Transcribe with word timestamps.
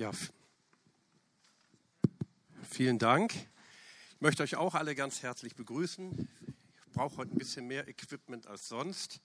Ja, 0.00 0.12
vielen 2.70 2.98
Dank. 2.98 3.34
Ich 3.34 4.20
möchte 4.22 4.42
euch 4.42 4.56
auch 4.56 4.74
alle 4.74 4.94
ganz 4.94 5.22
herzlich 5.22 5.54
begrüßen. 5.54 6.26
Ich 6.86 6.92
brauche 6.94 7.18
heute 7.18 7.32
ein 7.32 7.38
bisschen 7.38 7.66
mehr 7.66 7.86
Equipment 7.86 8.46
als 8.46 8.66
sonst, 8.66 9.20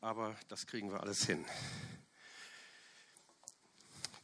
aber 0.00 0.34
das 0.48 0.66
kriegen 0.66 0.90
wir 0.90 1.02
alles 1.02 1.26
hin. 1.26 1.44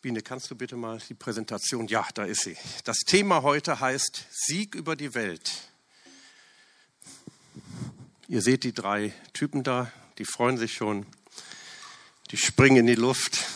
Biene, 0.00 0.22
kannst 0.22 0.50
du 0.50 0.54
bitte 0.54 0.76
mal 0.76 1.02
die 1.06 1.12
Präsentation? 1.12 1.86
Ja, 1.86 2.08
da 2.14 2.24
ist 2.24 2.40
sie. 2.40 2.56
Das 2.84 3.00
Thema 3.00 3.42
heute 3.42 3.78
heißt 3.78 4.26
Sieg 4.30 4.74
über 4.74 4.96
die 4.96 5.12
Welt. 5.12 5.70
Ihr 8.26 8.40
seht 8.40 8.64
die 8.64 8.72
drei 8.72 9.12
Typen 9.34 9.64
da, 9.64 9.92
die 10.16 10.24
freuen 10.24 10.56
sich 10.56 10.72
schon, 10.72 11.04
die 12.30 12.38
springen 12.38 12.78
in 12.78 12.86
die 12.86 12.94
Luft. 12.94 13.49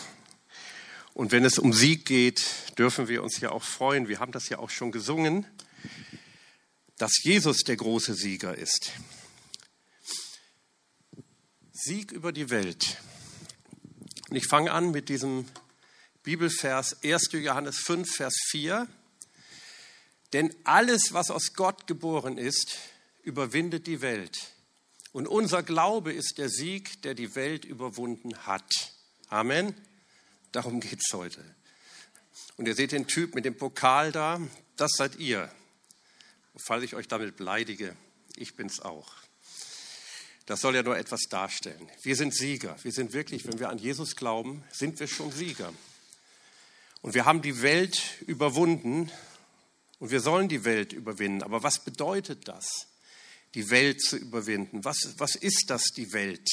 Und 1.14 1.30
wenn 1.30 1.44
es 1.44 1.60
um 1.60 1.72
Sieg 1.72 2.06
geht, 2.06 2.44
dürfen 2.76 3.06
wir 3.06 3.22
uns 3.22 3.38
ja 3.40 3.52
auch 3.52 3.62
freuen. 3.62 4.08
Wir 4.08 4.18
haben 4.18 4.32
das 4.32 4.48
ja 4.48 4.58
auch 4.58 4.70
schon 4.70 4.90
gesungen, 4.90 5.46
dass 6.98 7.22
Jesus 7.22 7.58
der 7.58 7.76
große 7.76 8.14
Sieger 8.14 8.58
ist. 8.58 8.92
Sieg 11.72 12.10
über 12.10 12.32
die 12.32 12.50
Welt. 12.50 12.98
Und 14.28 14.36
ich 14.36 14.48
fange 14.48 14.72
an 14.72 14.90
mit 14.90 15.08
diesem 15.08 15.46
Bibelvers 16.24 17.02
1. 17.04 17.30
Johannes 17.32 17.78
5, 17.78 18.10
Vers 18.10 18.34
4. 18.50 18.88
Denn 20.32 20.52
alles, 20.64 21.12
was 21.12 21.30
aus 21.30 21.52
Gott 21.54 21.86
geboren 21.86 22.38
ist, 22.38 22.78
überwindet 23.22 23.86
die 23.86 24.00
Welt. 24.00 24.52
Und 25.12 25.28
unser 25.28 25.62
Glaube 25.62 26.12
ist 26.12 26.38
der 26.38 26.48
Sieg, 26.48 27.02
der 27.02 27.14
die 27.14 27.36
Welt 27.36 27.64
überwunden 27.64 28.36
hat. 28.38 28.68
Amen. 29.28 29.76
Darum 30.54 30.78
geht 30.78 31.00
es 31.00 31.12
heute. 31.12 31.44
Und 32.56 32.68
ihr 32.68 32.76
seht 32.76 32.92
den 32.92 33.08
Typ 33.08 33.34
mit 33.34 33.44
dem 33.44 33.56
Pokal 33.56 34.12
da, 34.12 34.40
das 34.76 34.92
seid 34.96 35.16
ihr. 35.16 35.50
Falls 36.56 36.84
ich 36.84 36.94
euch 36.94 37.08
damit 37.08 37.36
beleidige, 37.36 37.96
ich 38.36 38.54
bin's 38.54 38.78
auch. 38.78 39.12
Das 40.46 40.60
soll 40.60 40.76
ja 40.76 40.84
nur 40.84 40.96
etwas 40.96 41.22
darstellen. 41.28 41.90
Wir 42.02 42.14
sind 42.14 42.36
Sieger. 42.36 42.76
Wir 42.84 42.92
sind 42.92 43.14
wirklich, 43.14 43.44
wenn 43.48 43.58
wir 43.58 43.68
an 43.68 43.78
Jesus 43.78 44.14
glauben, 44.14 44.62
sind 44.70 45.00
wir 45.00 45.08
schon 45.08 45.32
Sieger. 45.32 45.72
Und 47.02 47.14
wir 47.14 47.24
haben 47.24 47.42
die 47.42 47.60
Welt 47.60 48.22
überwunden 48.24 49.10
und 49.98 50.12
wir 50.12 50.20
sollen 50.20 50.48
die 50.48 50.64
Welt 50.64 50.92
überwinden. 50.92 51.42
Aber 51.42 51.64
was 51.64 51.80
bedeutet 51.80 52.46
das, 52.46 52.86
die 53.54 53.70
Welt 53.70 54.00
zu 54.00 54.16
überwinden? 54.16 54.84
Was, 54.84 55.14
was 55.18 55.34
ist 55.34 55.64
das, 55.66 55.82
die 55.96 56.12
Welt? 56.12 56.48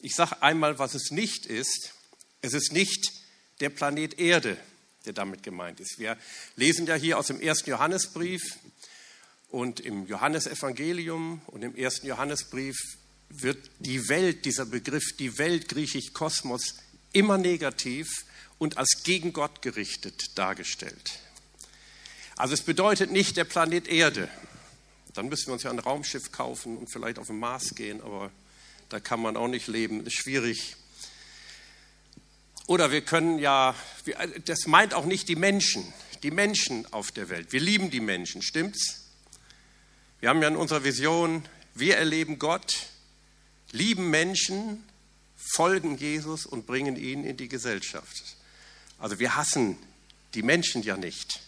Ich 0.00 0.14
sage 0.14 0.40
einmal, 0.40 0.78
was 0.78 0.94
es 0.94 1.10
nicht 1.10 1.44
ist. 1.44 1.92
Es 2.40 2.54
ist 2.54 2.72
nicht 2.72 3.12
der 3.60 3.70
Planet 3.70 4.18
Erde, 4.18 4.56
der 5.04 5.12
damit 5.12 5.42
gemeint 5.42 5.80
ist. 5.80 5.98
Wir 5.98 6.16
lesen 6.56 6.86
ja 6.86 6.94
hier 6.94 7.18
aus 7.18 7.26
dem 7.26 7.40
ersten 7.40 7.70
Johannesbrief 7.70 8.42
und 9.48 9.80
im 9.80 10.06
Johannesevangelium 10.06 11.42
und 11.46 11.62
im 11.62 11.74
ersten 11.74 12.06
Johannesbrief 12.06 12.76
wird 13.28 13.70
die 13.80 14.08
Welt, 14.08 14.44
dieser 14.44 14.66
Begriff, 14.66 15.16
die 15.18 15.36
Welt, 15.38 15.68
griechisch 15.68 16.12
Kosmos, 16.12 16.76
immer 17.12 17.38
negativ 17.38 18.08
und 18.58 18.78
als 18.78 19.02
gegen 19.02 19.32
Gott 19.32 19.60
gerichtet 19.62 20.38
dargestellt. 20.38 21.18
Also 22.36 22.54
es 22.54 22.62
bedeutet 22.62 23.10
nicht 23.10 23.36
der 23.36 23.44
Planet 23.44 23.88
Erde. 23.88 24.28
Dann 25.14 25.28
müssen 25.28 25.48
wir 25.48 25.54
uns 25.54 25.64
ja 25.64 25.70
ein 25.70 25.78
Raumschiff 25.80 26.30
kaufen 26.30 26.76
und 26.76 26.92
vielleicht 26.92 27.18
auf 27.18 27.26
den 27.26 27.38
Mars 27.38 27.74
gehen, 27.74 28.00
aber 28.00 28.30
da 28.88 29.00
kann 29.00 29.20
man 29.20 29.36
auch 29.36 29.48
nicht 29.48 29.66
leben, 29.66 30.04
das 30.04 30.14
ist 30.14 30.20
schwierig. 30.20 30.76
Oder 32.68 32.92
wir 32.92 33.00
können 33.00 33.38
ja, 33.38 33.74
das 34.44 34.66
meint 34.66 34.92
auch 34.92 35.06
nicht 35.06 35.28
die 35.30 35.36
Menschen, 35.36 35.90
die 36.22 36.30
Menschen 36.30 36.86
auf 36.92 37.10
der 37.10 37.30
Welt. 37.30 37.50
Wir 37.50 37.60
lieben 37.60 37.90
die 37.90 38.00
Menschen, 38.00 38.42
stimmt's? 38.42 39.06
Wir 40.20 40.28
haben 40.28 40.42
ja 40.42 40.48
in 40.48 40.56
unserer 40.56 40.84
Vision, 40.84 41.42
wir 41.74 41.96
erleben 41.96 42.38
Gott, 42.38 42.76
lieben 43.72 44.10
Menschen, 44.10 44.84
folgen 45.34 45.96
Jesus 45.96 46.44
und 46.44 46.66
bringen 46.66 46.96
ihn 46.96 47.24
in 47.24 47.38
die 47.38 47.48
Gesellschaft. 47.48 48.36
Also 48.98 49.18
wir 49.18 49.34
hassen 49.34 49.78
die 50.34 50.42
Menschen 50.42 50.82
ja 50.82 50.98
nicht. 50.98 51.40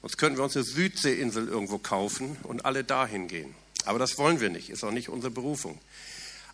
Sonst 0.00 0.16
könnten 0.16 0.38
wir 0.38 0.44
uns 0.44 0.56
eine 0.56 0.64
Südseeinsel 0.64 1.48
irgendwo 1.48 1.76
kaufen 1.76 2.38
und 2.44 2.64
alle 2.64 2.82
dahin 2.82 3.28
gehen. 3.28 3.54
Aber 3.84 3.98
das 3.98 4.16
wollen 4.16 4.40
wir 4.40 4.48
nicht, 4.48 4.70
ist 4.70 4.84
auch 4.84 4.90
nicht 4.90 5.10
unsere 5.10 5.30
Berufung. 5.30 5.78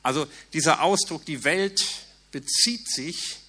Also 0.02 0.26
dieser 0.54 0.82
Ausdruck, 0.82 1.24
die 1.24 1.44
Welt 1.44 1.86
bezieht 2.32 2.88
sich 2.91 3.41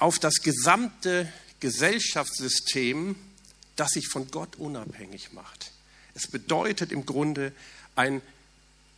auf 0.00 0.18
das 0.18 0.36
gesamte 0.42 1.30
Gesellschaftssystem, 1.60 3.16
das 3.76 3.90
sich 3.90 4.08
von 4.08 4.30
Gott 4.30 4.56
unabhängig 4.56 5.32
macht. 5.32 5.72
Es 6.14 6.26
bedeutet 6.26 6.90
im 6.90 7.06
Grunde 7.06 7.52
ein 7.96 8.22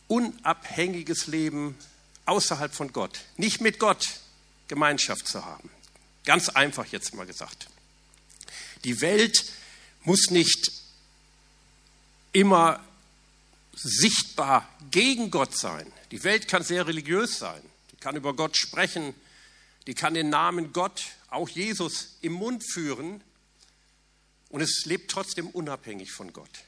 unabhängiges 0.07 1.27
Leben 1.27 1.77
außerhalb 2.25 2.73
von 2.73 2.93
Gott, 2.93 3.21
nicht 3.37 3.61
mit 3.61 3.79
Gott 3.79 4.21
Gemeinschaft 4.67 5.27
zu 5.27 5.45
haben. 5.45 5.69
Ganz 6.25 6.49
einfach 6.49 6.85
jetzt 6.87 7.13
mal 7.13 7.25
gesagt. 7.25 7.67
Die 8.85 9.01
Welt 9.01 9.45
muss 10.03 10.29
nicht 10.29 10.71
immer 12.31 12.83
sichtbar 13.73 14.67
gegen 14.91 15.31
Gott 15.31 15.57
sein. 15.57 15.91
Die 16.11 16.23
Welt 16.23 16.47
kann 16.47 16.63
sehr 16.63 16.87
religiös 16.87 17.39
sein. 17.39 17.61
Die 17.91 17.97
kann 17.97 18.15
über 18.15 18.33
Gott 18.35 18.57
sprechen, 18.57 19.13
die 19.87 19.93
kann 19.93 20.13
den 20.13 20.29
Namen 20.29 20.73
Gott, 20.73 21.03
auch 21.29 21.49
Jesus, 21.49 22.17
im 22.21 22.33
Mund 22.33 22.63
führen 22.71 23.23
und 24.49 24.61
es 24.61 24.85
lebt 24.85 25.11
trotzdem 25.11 25.49
unabhängig 25.49 26.11
von 26.11 26.31
Gott. 26.31 26.63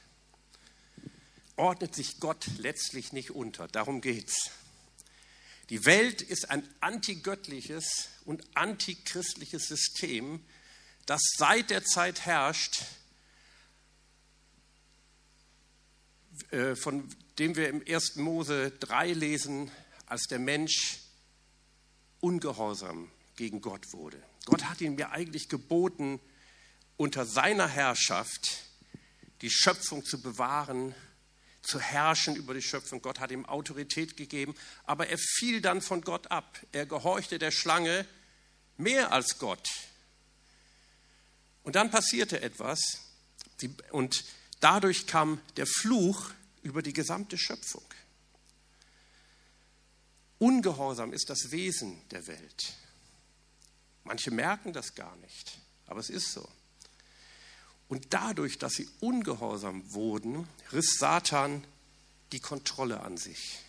Ordnet 1.56 1.96
sich 1.96 2.20
Gott 2.20 2.46
letztlich 2.58 3.14
nicht 3.14 3.32
unter, 3.32 3.68
darum 3.68 4.02
geht's. 4.02 4.52
Die 5.70 5.86
Welt 5.86 6.22
ist 6.22 6.50
ein 6.52 6.68
antigöttliches 6.80 8.10
und 8.26 8.44
antichristliches 8.56 9.68
System, 9.68 10.44
das 11.06 11.22
seit 11.38 11.70
der 11.70 11.84
Zeit 11.84 12.26
herrscht, 12.26 12.84
äh, 16.52 16.76
von 16.76 17.10
dem 17.40 17.56
wir 17.56 17.70
im 17.70 17.84
1. 17.88 18.18
Mose 18.18 18.72
3 18.80 19.14
lesen, 19.14 19.72
als 20.06 20.24
der 20.24 20.40
Mensch 20.40 21.00
ungehorsam 22.26 23.12
gegen 23.36 23.62
Gott 23.62 23.94
wurde. 23.94 24.22
Gott 24.46 24.64
hat 24.66 24.82
ihm 24.82 24.98
ja 24.98 25.12
eigentlich 25.12 25.48
geboten, 25.48 26.20
unter 26.98 27.24
seiner 27.24 27.68
Herrschaft 27.68 28.64
die 29.42 29.52
Schöpfung 29.52 30.04
zu 30.04 30.20
bewahren, 30.20 30.96
zu 31.62 31.80
herrschen 31.80 32.36
über 32.36 32.56
die 32.56 32.64
Schöpfung. 32.64 33.02
Gott 33.04 33.20
hat 33.20 33.30
ihm 33.30 33.46
Autorität 33.46 34.18
gegeben, 34.18 34.56
aber 34.86 35.08
er 35.08 35.20
fiel 35.20 35.62
dann 35.62 35.82
von 35.82 36.02
Gott 36.02 36.32
ab. 36.32 36.60
Er 36.72 36.88
gehorchte 36.88 37.38
der 37.38 37.52
Schlange 37.52 38.08
mehr 38.78 39.12
als 39.12 39.38
Gott. 39.38 39.68
Und 41.62 41.76
dann 41.76 41.92
passierte 41.92 42.42
etwas 42.42 42.80
und 43.92 44.24
dadurch 44.62 45.06
kam 45.06 45.40
der 45.58 45.68
Fluch 45.68 46.32
über 46.64 46.82
die 46.82 46.94
gesamte 46.94 47.38
Schöpfung. 47.38 47.86
Ungehorsam 50.40 51.14
ist 51.14 51.30
das 51.30 51.52
Wesen 51.52 52.02
der 52.12 52.28
Welt. 52.28 52.74
Manche 54.04 54.32
merken 54.32 54.74
das 54.74 54.96
gar 54.96 55.16
nicht, 55.18 55.58
aber 55.88 56.00
es 56.00 56.10
ist 56.10 56.32
so. 56.32 56.48
Und 57.88 58.08
dadurch, 58.10 58.58
dass 58.58 58.74
sie 58.74 58.90
ungehorsam 59.00 59.94
wurden, 59.94 60.48
riss 60.72 60.98
Satan 60.98 61.64
die 62.32 62.40
Kontrolle 62.40 63.02
an 63.02 63.18
sich. 63.18 63.60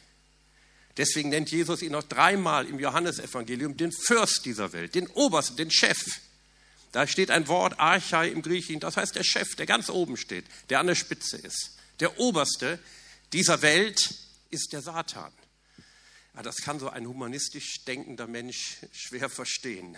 Deswegen 0.97 1.29
nennt 1.29 1.51
Jesus 1.51 1.83
ihn 1.83 1.93
noch 1.93 2.03
dreimal 2.03 2.67
im 2.67 2.79
Johannesevangelium 2.79 3.77
den 3.77 3.93
Fürst 3.93 4.45
dieser 4.47 4.73
Welt, 4.73 4.95
den 4.95 5.07
Obersten, 5.09 5.57
den 5.57 5.71
Chef. 5.71 5.99
Da 6.93 7.07
steht 7.07 7.31
ein 7.31 7.49
Wort 7.49 7.79
Archai 7.79 8.31
im 8.31 8.41
Griechischen, 8.41 8.81
das 8.81 8.97
heißt 8.97 9.15
der 9.15 9.25
Chef, 9.25 9.55
der 9.57 9.67
ganz 9.67 9.91
oben 9.91 10.17
steht, 10.17 10.47
der 10.71 10.81
an 10.81 10.87
der 10.87 10.95
Spitze 10.95 11.37
ist. 11.37 11.77
Der 12.01 12.19
Oberste 12.19 12.79
dieser 13.35 13.61
Welt 13.61 14.15
ist 14.51 14.73
der 14.73 14.81
Satan. 14.81 15.33
Ja, 16.37 16.43
das 16.43 16.57
kann 16.57 16.79
so 16.79 16.91
ein 16.91 17.09
humanistisch 17.09 17.85
denkender 17.87 18.27
Mensch 18.27 18.77
schwer 18.93 19.31
verstehen. 19.31 19.97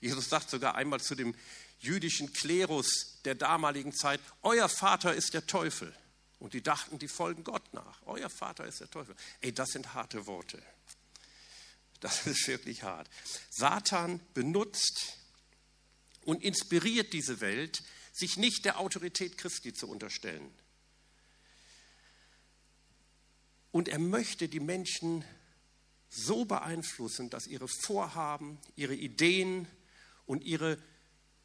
Jesus 0.00 0.28
sagt 0.28 0.48
sogar 0.48 0.76
einmal 0.76 1.00
zu 1.00 1.16
dem 1.16 1.34
jüdischen 1.80 2.32
Klerus 2.32 3.18
der 3.24 3.34
damaligen 3.34 3.92
Zeit, 3.92 4.20
euer 4.42 4.68
Vater 4.68 5.12
ist 5.12 5.34
der 5.34 5.44
Teufel. 5.46 5.92
Und 6.38 6.54
die 6.54 6.62
dachten, 6.62 7.00
die 7.00 7.08
folgen 7.08 7.42
Gott 7.42 7.74
nach. 7.74 8.00
Euer 8.06 8.30
Vater 8.30 8.64
ist 8.64 8.78
der 8.78 8.90
Teufel. 8.90 9.16
Ey, 9.40 9.52
das 9.52 9.70
sind 9.70 9.92
harte 9.92 10.26
Worte. 10.26 10.62
Das 11.98 12.26
ist 12.28 12.46
wirklich 12.46 12.84
hart. 12.84 13.10
Satan 13.50 14.20
benutzt 14.34 15.18
und 16.24 16.44
inspiriert 16.44 17.12
diese 17.12 17.40
Welt, 17.40 17.82
sich 18.12 18.36
nicht 18.36 18.64
der 18.64 18.78
Autorität 18.78 19.36
Christi 19.36 19.72
zu 19.72 19.88
unterstellen. 19.88 20.48
Und 23.72 23.88
er 23.88 23.98
möchte 23.98 24.48
die 24.48 24.60
Menschen 24.60 25.24
so 26.12 26.44
beeinflussen, 26.44 27.30
dass 27.30 27.46
ihre 27.46 27.68
Vorhaben, 27.68 28.58
ihre 28.76 28.94
Ideen 28.94 29.66
und 30.26 30.44
ihre 30.44 30.78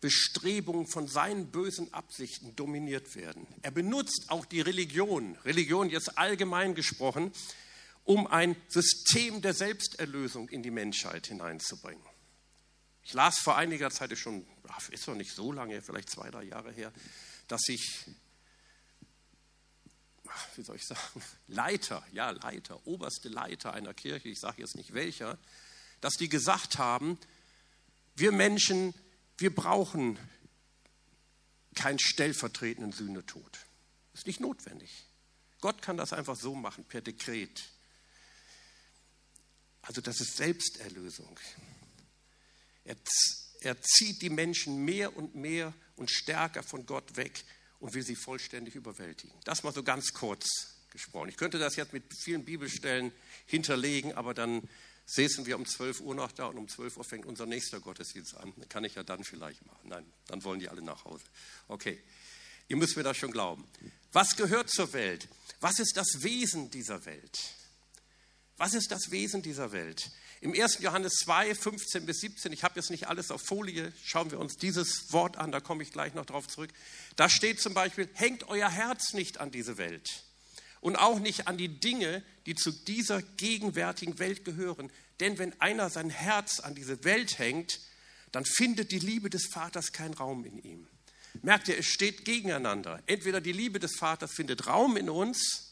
Bestrebungen 0.02 0.88
von 0.88 1.08
seinen 1.08 1.48
bösen 1.48 1.94
Absichten 1.94 2.56
dominiert 2.56 3.16
werden. 3.16 3.48
Er 3.62 3.72
benutzt 3.72 4.26
auch 4.28 4.46
die 4.46 4.62
Religion, 4.62 5.36
Religion 5.46 5.90
jetzt 5.90 6.18
allgemein 6.18 6.76
gesprochen, 6.76 7.32
um 8.04 8.28
ein 8.28 8.56
System 8.68 9.42
der 9.42 9.54
Selbsterlösung 9.54 10.50
in 10.50 10.64
die 10.64 10.72
Menschheit 10.72 11.28
hineinzubringen. 11.28 12.04
Ich 13.04 13.14
las 13.14 13.40
vor 13.40 13.58
einiger 13.58 13.90
Zeit, 13.90 14.12
ist 14.12 14.20
schon, 14.20 14.46
ist 14.92 15.08
noch 15.08 15.16
nicht 15.16 15.34
so 15.34 15.52
lange, 15.52 15.82
vielleicht 15.82 16.10
zwei, 16.10 16.30
drei 16.30 16.44
Jahre 16.44 16.72
her, 16.72 16.92
dass 17.48 17.62
sich, 17.62 18.06
wie 20.56 20.64
soll 20.64 20.76
ich 20.76 20.86
sagen, 20.86 21.22
Leiter, 21.48 22.06
ja 22.12 22.32
Leiter, 22.32 22.86
oberste 22.86 23.30
Leiter 23.30 23.74
einer 23.74 23.94
Kirche, 23.94 24.30
ich 24.30 24.40
sage 24.40 24.62
jetzt 24.62 24.76
nicht 24.76 24.94
welcher, 24.94 25.38
dass 26.02 26.16
die 26.16 26.30
gesagt 26.30 26.78
haben, 26.78 27.18
wir 28.16 28.32
Menschen 28.32 28.94
wir 29.38 29.54
brauchen 29.54 30.18
keinen 31.76 32.00
stellvertretenden 32.00 32.92
Sühnetod. 32.92 33.60
Ist 34.14 34.26
nicht 34.26 34.40
notwendig. 34.40 35.06
Gott 35.62 35.82
kann 35.82 35.98
das 35.98 36.14
einfach 36.14 36.36
so 36.36 36.56
machen, 36.56 36.86
per 36.86 37.02
Dekret. 37.02 37.70
Also 39.84 40.02
das 40.02 40.20
ist 40.20 40.38
Selbsterlösung. 40.38 41.40
Er, 42.84 42.96
er 43.62 43.82
zieht 43.82 44.22
die 44.22 44.30
Menschen 44.30 44.84
mehr 44.86 45.16
und 45.16 45.36
mehr 45.36 45.74
und 45.96 46.10
stärker 46.10 46.64
von 46.64 46.86
Gott 46.86 47.16
weg 47.16 47.44
und 47.80 47.94
will 47.94 48.04
sie 48.04 48.16
vollständig 48.16 48.76
überwältigen. 48.76 49.38
Das 49.44 49.64
mal 49.64 49.74
so 49.74 49.84
ganz 49.84 50.14
kurz 50.14 50.78
gesprochen. 50.92 51.30
Ich 51.30 51.38
könnte 51.38 51.60
das 51.60 51.76
jetzt 51.76 51.94
mit 51.94 52.04
vielen 52.24 52.46
Bibelstellen 52.46 53.12
hinterlegen, 53.46 54.14
aber 54.14 54.34
dann 54.34 54.68
säßen 55.06 55.46
wir 55.46 55.56
um 55.56 55.66
12 55.66 56.02
Uhr 56.02 56.16
noch 56.16 56.32
da 56.32 56.48
und 56.48 56.58
um 56.58 56.68
12 56.68 56.98
Uhr 56.98 57.04
fängt 57.04 57.26
unser 57.26 57.46
nächster 57.46 57.80
Gottesdienst 57.80 58.36
an. 58.38 58.54
Kann 58.70 58.84
ich 58.84 58.96
ja 58.96 59.04
dann 59.04 59.24
vielleicht 59.24 59.66
machen. 59.66 59.90
Nein, 59.90 60.06
dann 60.28 60.44
wollen 60.44 60.60
die 60.60 60.70
alle 60.70 60.82
nach 60.82 61.06
Hause. 61.06 61.24
Okay, 61.68 62.02
ihr 62.68 62.78
müsst 62.78 62.98
mir 62.98 63.04
das 63.04 63.18
schon 63.18 63.32
glauben. 63.32 63.66
Was 64.12 64.36
gehört 64.36 64.70
zur 64.70 64.92
Welt? 64.94 65.28
Was 65.60 65.80
ist 65.80 65.96
das 65.96 66.24
Wesen 66.24 66.70
dieser 66.72 67.06
Welt? 67.06 67.40
Was 68.58 68.74
ist 68.74 68.92
das 68.92 69.12
Wesen 69.12 69.42
dieser 69.42 69.72
Welt? 69.72 70.12
Im 70.40 70.54
1. 70.54 70.80
Johannes 70.82 71.14
2, 71.24 71.56
15 71.56 72.06
bis 72.06 72.20
17, 72.20 72.54
ich 72.54 72.64
habe 72.64 72.80
jetzt 72.80 72.92
nicht 72.92 73.08
alles 73.08 73.32
auf 73.32 73.42
Folie, 73.42 73.92
schauen 74.04 74.30
wir 74.30 74.40
uns 74.40 74.58
dieses 74.58 75.12
Wort 75.12 75.38
an, 75.38 75.52
da 75.52 75.60
komme 75.60 75.82
ich 75.82 75.92
gleich 75.92 76.14
noch 76.14 76.26
drauf 76.26 76.48
zurück. 76.48 76.70
Da 77.16 77.28
steht 77.28 77.60
zum 77.60 77.74
Beispiel, 77.74 78.08
hängt 78.14 78.48
euer 78.48 78.70
Herz 78.70 79.14
nicht 79.14 79.40
an 79.40 79.50
diese 79.50 79.78
Welt 79.78 80.24
und 80.80 80.96
auch 80.96 81.20
nicht 81.20 81.48
an 81.48 81.58
die 81.58 81.80
Dinge, 81.80 82.24
die 82.46 82.54
zu 82.54 82.72
dieser 82.72 83.22
gegenwärtigen 83.22 84.20
Welt 84.20 84.46
gehören. 84.46 84.92
Denn 85.20 85.40
wenn 85.40 85.60
einer 85.60 85.90
sein 85.90 86.12
Herz 86.12 86.60
an 86.60 86.76
diese 86.76 87.04
Welt 87.04 87.40
hängt, 87.40 87.80
dann 88.32 88.46
findet 88.46 88.92
die 88.92 89.00
Liebe 89.00 89.30
des 89.32 89.48
Vaters 89.48 89.92
keinen 89.92 90.14
Raum 90.14 90.46
in 90.46 90.60
ihm. 90.60 90.88
Merkt 91.42 91.68
ihr, 91.68 91.78
es 91.78 91.88
steht 91.88 92.26
gegeneinander. 92.26 93.02
Entweder 93.08 93.42
die 93.42 93.52
Liebe 93.52 93.80
des 93.80 93.96
Vaters 93.96 94.32
findet 94.34 94.68
Raum 94.68 94.98
in 94.98 95.10
uns 95.10 95.67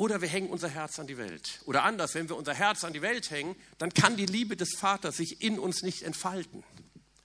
oder 0.00 0.22
wir 0.22 0.28
hängen 0.30 0.48
unser 0.48 0.70
Herz 0.70 0.98
an 0.98 1.06
die 1.06 1.18
Welt. 1.18 1.60
Oder 1.66 1.82
anders, 1.82 2.14
wenn 2.14 2.26
wir 2.30 2.36
unser 2.36 2.54
Herz 2.54 2.84
an 2.84 2.94
die 2.94 3.02
Welt 3.02 3.30
hängen, 3.30 3.54
dann 3.76 3.92
kann 3.92 4.16
die 4.16 4.24
Liebe 4.24 4.56
des 4.56 4.74
Vaters 4.78 5.18
sich 5.18 5.42
in 5.42 5.58
uns 5.58 5.82
nicht 5.82 6.04
entfalten. 6.04 6.64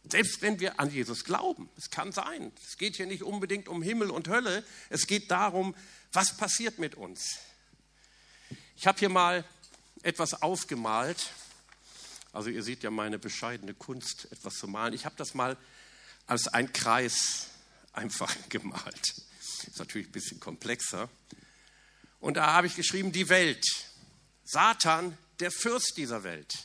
Selbst 0.03 0.41
wenn 0.41 0.59
wir 0.59 0.77
an 0.77 0.91
Jesus 0.91 1.23
glauben, 1.23 1.69
es 1.77 1.89
kann 1.89 2.11
sein. 2.11 2.51
Es 2.67 2.77
geht 2.77 2.97
hier 2.97 3.05
nicht 3.05 3.23
unbedingt 3.23 3.69
um 3.69 3.81
Himmel 3.81 4.09
und 4.09 4.27
Hölle, 4.27 4.61
es 4.89 5.07
geht 5.07 5.31
darum, 5.31 5.73
was 6.11 6.35
passiert 6.35 6.77
mit 6.77 6.95
uns. 6.95 7.37
Ich 8.75 8.85
habe 8.87 8.99
hier 8.99 9.07
mal 9.07 9.45
etwas 10.03 10.41
aufgemalt. 10.41 11.31
Also 12.33 12.49
ihr 12.49 12.61
seht 12.61 12.83
ja 12.83 12.91
meine 12.91 13.19
bescheidene 13.19 13.73
Kunst, 13.73 14.27
etwas 14.33 14.55
zu 14.55 14.67
malen. 14.67 14.93
Ich 14.93 15.05
habe 15.05 15.15
das 15.15 15.33
mal 15.33 15.55
als 16.27 16.49
ein 16.49 16.73
Kreis 16.73 17.47
einfach 17.93 18.35
gemalt. 18.49 19.15
Ist 19.65 19.79
natürlich 19.79 20.09
ein 20.09 20.11
bisschen 20.11 20.41
komplexer. 20.41 21.07
Und 22.25 22.37
da 22.37 22.53
habe 22.53 22.65
ich 22.65 22.75
geschrieben, 22.75 23.11
die 23.11 23.29
Welt. 23.29 23.63
Satan, 24.45 25.15
der 25.39 25.51
Fürst 25.51 25.95
dieser 25.97 26.23
Welt. 26.23 26.55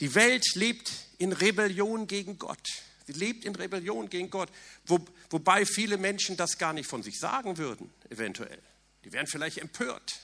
Die 0.00 0.16
Welt 0.16 0.44
lebt 0.56 0.92
in 1.18 1.30
Rebellion 1.30 2.08
gegen 2.08 2.40
Gott. 2.40 2.68
Sie 3.06 3.12
lebt 3.12 3.44
in 3.44 3.54
Rebellion 3.54 4.10
gegen 4.10 4.30
Gott, 4.30 4.50
wo, 4.84 4.98
wobei 5.30 5.64
viele 5.64 5.96
Menschen 5.96 6.36
das 6.36 6.58
gar 6.58 6.72
nicht 6.72 6.88
von 6.88 7.04
sich 7.04 7.20
sagen 7.20 7.56
würden, 7.56 7.88
eventuell. 8.10 8.60
Die 9.04 9.12
wären 9.12 9.28
vielleicht 9.28 9.58
empört. 9.58 10.18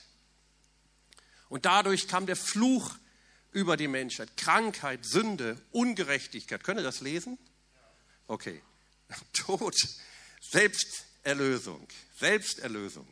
Und 1.47 1.63
dadurch 1.63 2.09
kam 2.09 2.25
der 2.25 2.35
Fluch 2.35 2.93
über 3.53 3.77
die 3.77 3.87
Menschheit. 3.87 4.35
Krankheit, 4.35 5.05
Sünde, 5.05 5.61
Ungerechtigkeit. 5.71 6.61
Könnt 6.61 6.81
ihr 6.81 6.83
das 6.83 6.99
lesen? 6.99 7.37
Okay. 8.27 8.61
Tod, 9.31 9.77
Selbsterlösung. 11.23 11.87
Selbsterlösung. 12.19 13.07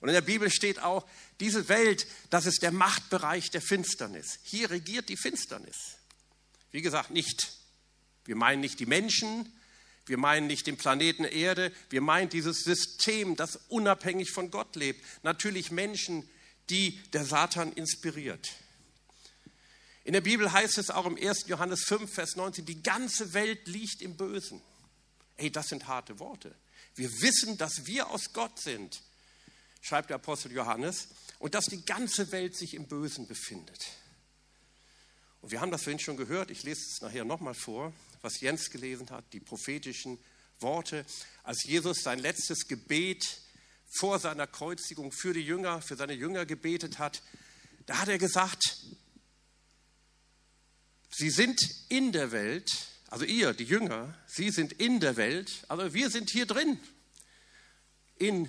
Und 0.00 0.08
in 0.08 0.14
der 0.14 0.20
Bibel 0.20 0.50
steht 0.50 0.80
auch, 0.80 1.06
diese 1.40 1.68
Welt, 1.68 2.06
das 2.30 2.46
ist 2.46 2.62
der 2.62 2.72
Machtbereich 2.72 3.50
der 3.50 3.62
Finsternis. 3.62 4.38
Hier 4.42 4.70
regiert 4.70 5.08
die 5.08 5.16
Finsternis. 5.16 5.96
Wie 6.70 6.82
gesagt, 6.82 7.10
nicht, 7.10 7.52
wir 8.24 8.36
meinen 8.36 8.60
nicht 8.60 8.80
die 8.80 8.86
Menschen, 8.86 9.52
wir 10.06 10.18
meinen 10.18 10.46
nicht 10.46 10.66
den 10.66 10.76
Planeten 10.76 11.24
Erde, 11.24 11.72
wir 11.90 12.00
meinen 12.00 12.28
dieses 12.28 12.64
System, 12.64 13.36
das 13.36 13.60
unabhängig 13.68 14.30
von 14.30 14.50
Gott 14.50 14.74
lebt. 14.74 15.04
Natürlich 15.22 15.70
Menschen, 15.70 16.28
die 16.70 16.98
der 17.12 17.24
Satan 17.24 17.72
inspiriert. 17.72 18.50
In 20.04 20.14
der 20.14 20.20
Bibel 20.20 20.50
heißt 20.50 20.78
es 20.78 20.90
auch 20.90 21.06
im 21.06 21.16
1. 21.16 21.46
Johannes 21.46 21.84
5, 21.86 22.12
Vers 22.12 22.34
19, 22.34 22.66
die 22.66 22.82
ganze 22.82 23.34
Welt 23.34 23.68
liegt 23.68 24.02
im 24.02 24.16
Bösen. 24.16 24.60
Ey, 25.36 25.50
das 25.50 25.68
sind 25.68 25.86
harte 25.86 26.18
Worte. 26.18 26.52
Wir 26.94 27.10
wissen, 27.22 27.56
dass 27.56 27.86
wir 27.86 28.10
aus 28.10 28.32
Gott 28.32 28.60
sind, 28.60 29.02
schreibt 29.80 30.10
der 30.10 30.16
Apostel 30.16 30.52
Johannes, 30.52 31.08
und 31.38 31.54
dass 31.54 31.64
die 31.64 31.84
ganze 31.84 32.30
Welt 32.32 32.56
sich 32.56 32.74
im 32.74 32.86
Bösen 32.86 33.26
befindet. 33.26 33.86
Und 35.40 35.50
wir 35.50 35.60
haben 35.60 35.72
das 35.72 35.82
vorhin 35.82 35.98
schon 35.98 36.16
gehört, 36.16 36.50
ich 36.50 36.62
lese 36.62 36.80
es 36.80 37.00
nachher 37.00 37.24
nochmal 37.24 37.54
vor, 37.54 37.92
was 38.20 38.40
Jens 38.40 38.70
gelesen 38.70 39.10
hat, 39.10 39.24
die 39.32 39.40
prophetischen 39.40 40.18
Worte, 40.60 41.04
als 41.42 41.64
Jesus 41.64 42.02
sein 42.02 42.20
letztes 42.20 42.68
Gebet 42.68 43.40
vor 43.88 44.18
seiner 44.18 44.46
Kreuzigung 44.46 45.12
für 45.12 45.34
die 45.34 45.40
Jünger, 45.40 45.82
für 45.82 45.96
seine 45.96 46.14
Jünger 46.14 46.46
gebetet 46.46 46.98
hat, 46.98 47.22
da 47.86 47.98
hat 47.98 48.08
er 48.08 48.18
gesagt, 48.18 48.78
sie 51.10 51.30
sind 51.30 51.60
in 51.88 52.12
der 52.12 52.30
Welt, 52.30 52.70
also 53.12 53.26
ihr, 53.26 53.52
die 53.52 53.64
Jünger, 53.64 54.14
sie 54.26 54.48
sind 54.48 54.72
in 54.72 54.98
der 54.98 55.18
Welt, 55.18 55.66
aber 55.68 55.92
wir 55.92 56.08
sind 56.08 56.30
hier 56.30 56.46
drin, 56.46 56.80
in 58.16 58.48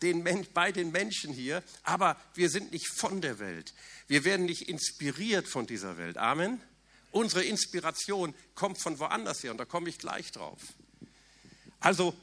den, 0.00 0.24
bei 0.54 0.72
den 0.72 0.90
Menschen 0.90 1.30
hier, 1.30 1.62
aber 1.82 2.18
wir 2.32 2.48
sind 2.48 2.72
nicht 2.72 2.88
von 2.88 3.20
der 3.20 3.38
Welt. 3.38 3.74
Wir 4.06 4.24
werden 4.24 4.46
nicht 4.46 4.70
inspiriert 4.70 5.46
von 5.48 5.66
dieser 5.66 5.98
Welt. 5.98 6.16
Amen. 6.16 6.62
Unsere 7.10 7.44
Inspiration 7.44 8.34
kommt 8.54 8.80
von 8.80 8.98
woanders 8.98 9.42
her 9.42 9.50
und 9.50 9.58
da 9.58 9.66
komme 9.66 9.90
ich 9.90 9.98
gleich 9.98 10.32
drauf. 10.32 10.62
Also 11.80 12.14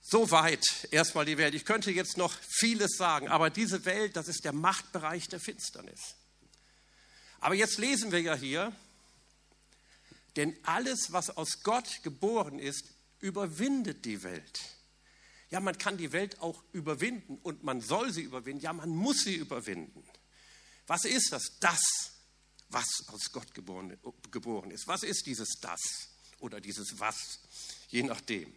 Soweit 0.00 0.86
erstmal 0.92 1.24
die 1.24 1.36
Welt. 1.36 1.56
Ich 1.56 1.64
könnte 1.64 1.90
jetzt 1.90 2.16
noch 2.16 2.32
vieles 2.48 2.96
sagen, 2.96 3.26
aber 3.26 3.50
diese 3.50 3.84
Welt, 3.84 4.14
das 4.14 4.28
ist 4.28 4.44
der 4.44 4.52
Machtbereich 4.52 5.28
der 5.28 5.40
Finsternis. 5.40 6.14
Aber 7.40 7.56
jetzt 7.56 7.78
lesen 7.78 8.12
wir 8.12 8.20
ja 8.20 8.36
hier, 8.36 8.72
denn 10.36 10.56
alles, 10.64 11.12
was 11.12 11.30
aus 11.30 11.62
Gott 11.62 12.02
geboren 12.02 12.58
ist, 12.58 12.84
überwindet 13.20 14.04
die 14.04 14.22
Welt. 14.22 14.60
Ja, 15.50 15.60
man 15.60 15.78
kann 15.78 15.96
die 15.96 16.12
Welt 16.12 16.40
auch 16.40 16.62
überwinden 16.72 17.38
und 17.42 17.62
man 17.62 17.80
soll 17.80 18.12
sie 18.12 18.22
überwinden. 18.22 18.62
Ja, 18.62 18.72
man 18.72 18.90
muss 18.90 19.22
sie 19.22 19.36
überwinden. 19.36 20.04
Was 20.86 21.04
ist 21.04 21.32
das? 21.32 21.58
Das, 21.60 21.80
was 22.68 22.86
aus 23.08 23.32
Gott 23.32 23.54
geboren, 23.54 23.96
geboren 24.30 24.70
ist. 24.70 24.86
Was 24.86 25.02
ist 25.02 25.26
dieses 25.26 25.54
Das 25.60 25.80
oder 26.40 26.60
dieses 26.60 26.98
Was? 26.98 27.40
Je 27.88 28.02
nachdem. 28.02 28.52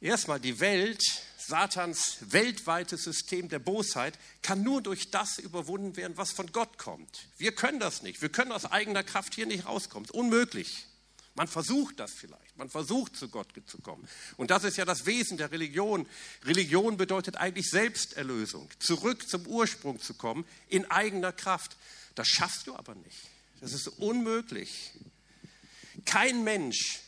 Erstmal 0.00 0.40
die 0.40 0.60
Welt, 0.60 1.02
Satans 1.46 2.18
weltweites 2.20 3.04
System 3.04 3.48
der 3.48 3.58
Bosheit, 3.58 4.18
kann 4.42 4.62
nur 4.62 4.82
durch 4.82 5.10
das 5.10 5.38
überwunden 5.38 5.96
werden, 5.96 6.16
was 6.16 6.32
von 6.32 6.52
Gott 6.52 6.78
kommt. 6.78 7.28
Wir 7.36 7.54
können 7.54 7.80
das 7.80 8.02
nicht. 8.02 8.22
Wir 8.22 8.28
können 8.28 8.52
aus 8.52 8.64
eigener 8.64 9.02
Kraft 9.02 9.34
hier 9.34 9.46
nicht 9.46 9.66
rauskommen. 9.66 10.08
Unmöglich. 10.10 10.86
Man 11.34 11.48
versucht 11.48 11.98
das 11.98 12.12
vielleicht. 12.12 12.56
Man 12.56 12.70
versucht 12.70 13.16
zu 13.16 13.28
Gott 13.28 13.48
zu 13.66 13.78
kommen. 13.78 14.06
Und 14.36 14.50
das 14.50 14.62
ist 14.62 14.76
ja 14.76 14.84
das 14.84 15.04
Wesen 15.04 15.36
der 15.36 15.50
Religion. 15.50 16.06
Religion 16.44 16.96
bedeutet 16.96 17.36
eigentlich 17.36 17.68
Selbsterlösung. 17.68 18.68
Zurück 18.78 19.28
zum 19.28 19.46
Ursprung 19.46 20.00
zu 20.00 20.14
kommen 20.14 20.46
in 20.68 20.88
eigener 20.90 21.32
Kraft. 21.32 21.76
Das 22.14 22.28
schaffst 22.28 22.68
du 22.68 22.76
aber 22.76 22.94
nicht. 22.94 23.18
Das 23.60 23.72
ist 23.72 23.88
unmöglich. 23.88 24.92
Kein 26.04 26.44
Mensch 26.44 27.00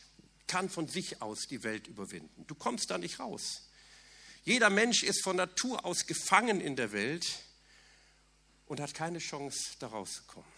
kann 0.47 0.69
von 0.69 0.87
sich 0.87 1.21
aus 1.21 1.47
die 1.47 1.63
Welt 1.63 1.87
überwinden. 1.87 2.45
Du 2.47 2.55
kommst 2.55 2.89
da 2.91 2.97
nicht 2.97 3.19
raus. 3.19 3.66
Jeder 4.47 4.69
Mensch 4.69 5.03
ist 5.03 5.23
von 5.25 5.35
Natur 5.35 5.83
aus 5.83 6.05
gefangen 6.05 6.61
in 6.61 6.77
der 6.77 6.93
Welt 6.93 7.43
und 8.65 8.79
hat 8.79 8.93
keine 8.93 9.19
Chance, 9.19 9.71
da 9.79 9.87
rauszukommen. 9.87 10.49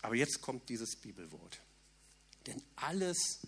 Aber 0.00 0.14
jetzt 0.14 0.40
kommt 0.40 0.70
dieses 0.70 0.96
Bibelwort. 0.96 1.60
Denn 2.46 2.62
alles, 2.76 3.40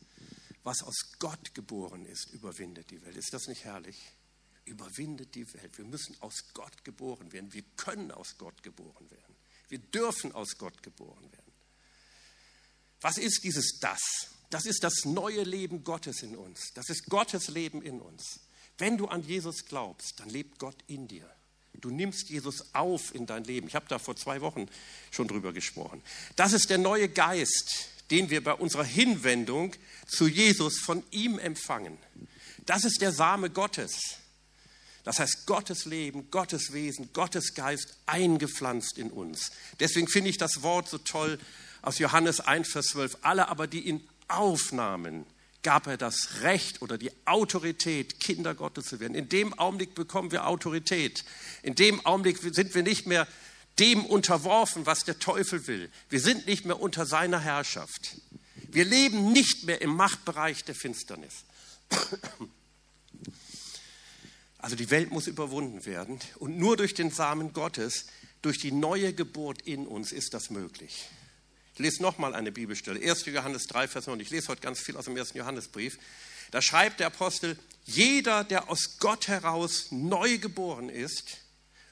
was 0.62 0.82
aus 0.82 1.16
Gott 1.18 1.54
geboren 1.54 2.04
ist, 2.04 2.34
überwindet 2.34 2.90
die 2.90 3.00
Welt. 3.00 3.16
Ist 3.16 3.32
das 3.32 3.46
nicht 3.46 3.64
herrlich? 3.64 3.96
Überwindet 4.66 5.34
die 5.34 5.50
Welt. 5.54 5.78
Wir 5.78 5.86
müssen 5.86 6.20
aus 6.20 6.44
Gott 6.52 6.84
geboren 6.84 7.32
werden. 7.32 7.50
Wir 7.54 7.64
können 7.78 8.10
aus 8.10 8.36
Gott 8.36 8.62
geboren 8.62 9.10
werden. 9.10 9.36
Wir 9.70 9.78
dürfen 9.78 10.32
aus 10.32 10.58
Gott 10.58 10.82
geboren 10.82 11.32
werden. 11.32 11.52
Was 13.00 13.16
ist 13.16 13.42
dieses 13.42 13.78
Das? 13.80 14.02
Das 14.50 14.66
ist 14.66 14.84
das 14.84 15.06
neue 15.06 15.44
Leben 15.44 15.82
Gottes 15.82 16.22
in 16.22 16.36
uns. 16.36 16.74
Das 16.74 16.90
ist 16.90 17.06
Gottes 17.06 17.48
Leben 17.48 17.80
in 17.80 18.02
uns. 18.02 18.40
Wenn 18.78 18.98
du 18.98 19.06
an 19.06 19.22
Jesus 19.22 19.66
glaubst, 19.66 20.20
dann 20.20 20.28
lebt 20.28 20.58
Gott 20.58 20.76
in 20.86 21.08
dir. 21.08 21.28
Du 21.74 21.90
nimmst 21.90 22.30
Jesus 22.30 22.74
auf 22.74 23.14
in 23.14 23.26
dein 23.26 23.44
Leben. 23.44 23.66
Ich 23.66 23.74
habe 23.74 23.86
da 23.88 23.98
vor 23.98 24.16
zwei 24.16 24.40
Wochen 24.40 24.68
schon 25.10 25.28
drüber 25.28 25.52
gesprochen. 25.52 26.02
Das 26.36 26.52
ist 26.52 26.70
der 26.70 26.78
neue 26.78 27.08
Geist, 27.08 27.88
den 28.10 28.30
wir 28.30 28.42
bei 28.42 28.54
unserer 28.54 28.84
Hinwendung 28.84 29.74
zu 30.06 30.26
Jesus 30.26 30.78
von 30.78 31.02
ihm 31.10 31.38
empfangen. 31.38 31.98
Das 32.66 32.84
ist 32.84 33.00
der 33.00 33.12
Same 33.12 33.50
Gottes. 33.50 34.18
Das 35.04 35.18
heißt, 35.18 35.46
Gottes 35.46 35.84
Leben, 35.84 36.30
Gottes 36.30 36.72
Wesen, 36.72 37.12
Gottes 37.12 37.54
Geist 37.54 37.98
eingepflanzt 38.06 38.96
in 38.96 39.10
uns. 39.10 39.50
Deswegen 39.78 40.08
finde 40.08 40.30
ich 40.30 40.38
das 40.38 40.62
Wort 40.62 40.88
so 40.88 40.96
toll 40.98 41.38
aus 41.82 41.98
Johannes 41.98 42.40
1, 42.40 42.70
Vers 42.72 42.86
12. 42.86 43.18
Alle 43.20 43.48
aber, 43.48 43.66
die 43.66 43.80
ihn 43.80 44.08
aufnahmen, 44.28 45.26
gab 45.64 45.88
er 45.88 45.96
das 45.96 46.42
Recht 46.42 46.82
oder 46.82 46.96
die 46.96 47.10
Autorität, 47.24 48.20
Kinder 48.20 48.54
Gottes 48.54 48.86
zu 48.86 49.00
werden. 49.00 49.16
In 49.16 49.28
dem 49.28 49.58
Augenblick 49.58 49.96
bekommen 49.96 50.30
wir 50.30 50.46
Autorität. 50.46 51.24
In 51.62 51.74
dem 51.74 52.04
Augenblick 52.06 52.38
sind 52.38 52.74
wir 52.74 52.84
nicht 52.84 53.06
mehr 53.06 53.26
dem 53.80 54.06
unterworfen, 54.06 54.86
was 54.86 55.04
der 55.04 55.18
Teufel 55.18 55.66
will. 55.66 55.90
Wir 56.08 56.20
sind 56.20 56.46
nicht 56.46 56.64
mehr 56.64 56.80
unter 56.80 57.06
seiner 57.06 57.40
Herrschaft. 57.40 58.20
Wir 58.68 58.84
leben 58.84 59.32
nicht 59.32 59.64
mehr 59.64 59.80
im 59.82 59.96
Machtbereich 59.96 60.64
der 60.64 60.76
Finsternis. 60.76 61.44
Also 64.58 64.76
die 64.76 64.90
Welt 64.90 65.10
muss 65.10 65.26
überwunden 65.26 65.84
werden 65.84 66.20
und 66.36 66.56
nur 66.56 66.76
durch 66.76 66.94
den 66.94 67.10
Samen 67.10 67.52
Gottes, 67.52 68.06
durch 68.42 68.58
die 68.58 68.72
neue 68.72 69.12
Geburt 69.12 69.62
in 69.62 69.86
uns 69.86 70.12
ist 70.12 70.34
das 70.34 70.50
möglich. 70.50 71.08
Ich 71.74 71.80
lese 71.80 72.02
nochmal 72.02 72.36
eine 72.36 72.52
Bibelstelle, 72.52 73.00
1. 73.00 73.26
Johannes 73.26 73.66
3, 73.66 73.88
Vers 73.88 74.06
9. 74.06 74.20
Ich 74.20 74.30
lese 74.30 74.46
heute 74.46 74.60
ganz 74.60 74.78
viel 74.78 74.96
aus 74.96 75.06
dem 75.06 75.16
1. 75.16 75.34
Johannesbrief. 75.34 75.98
Da 76.52 76.62
schreibt 76.62 77.00
der 77.00 77.08
Apostel, 77.08 77.58
jeder, 77.84 78.44
der 78.44 78.70
aus 78.70 78.98
Gott 79.00 79.26
heraus 79.26 79.88
neu 79.90 80.38
geboren 80.38 80.88
ist, 80.88 81.38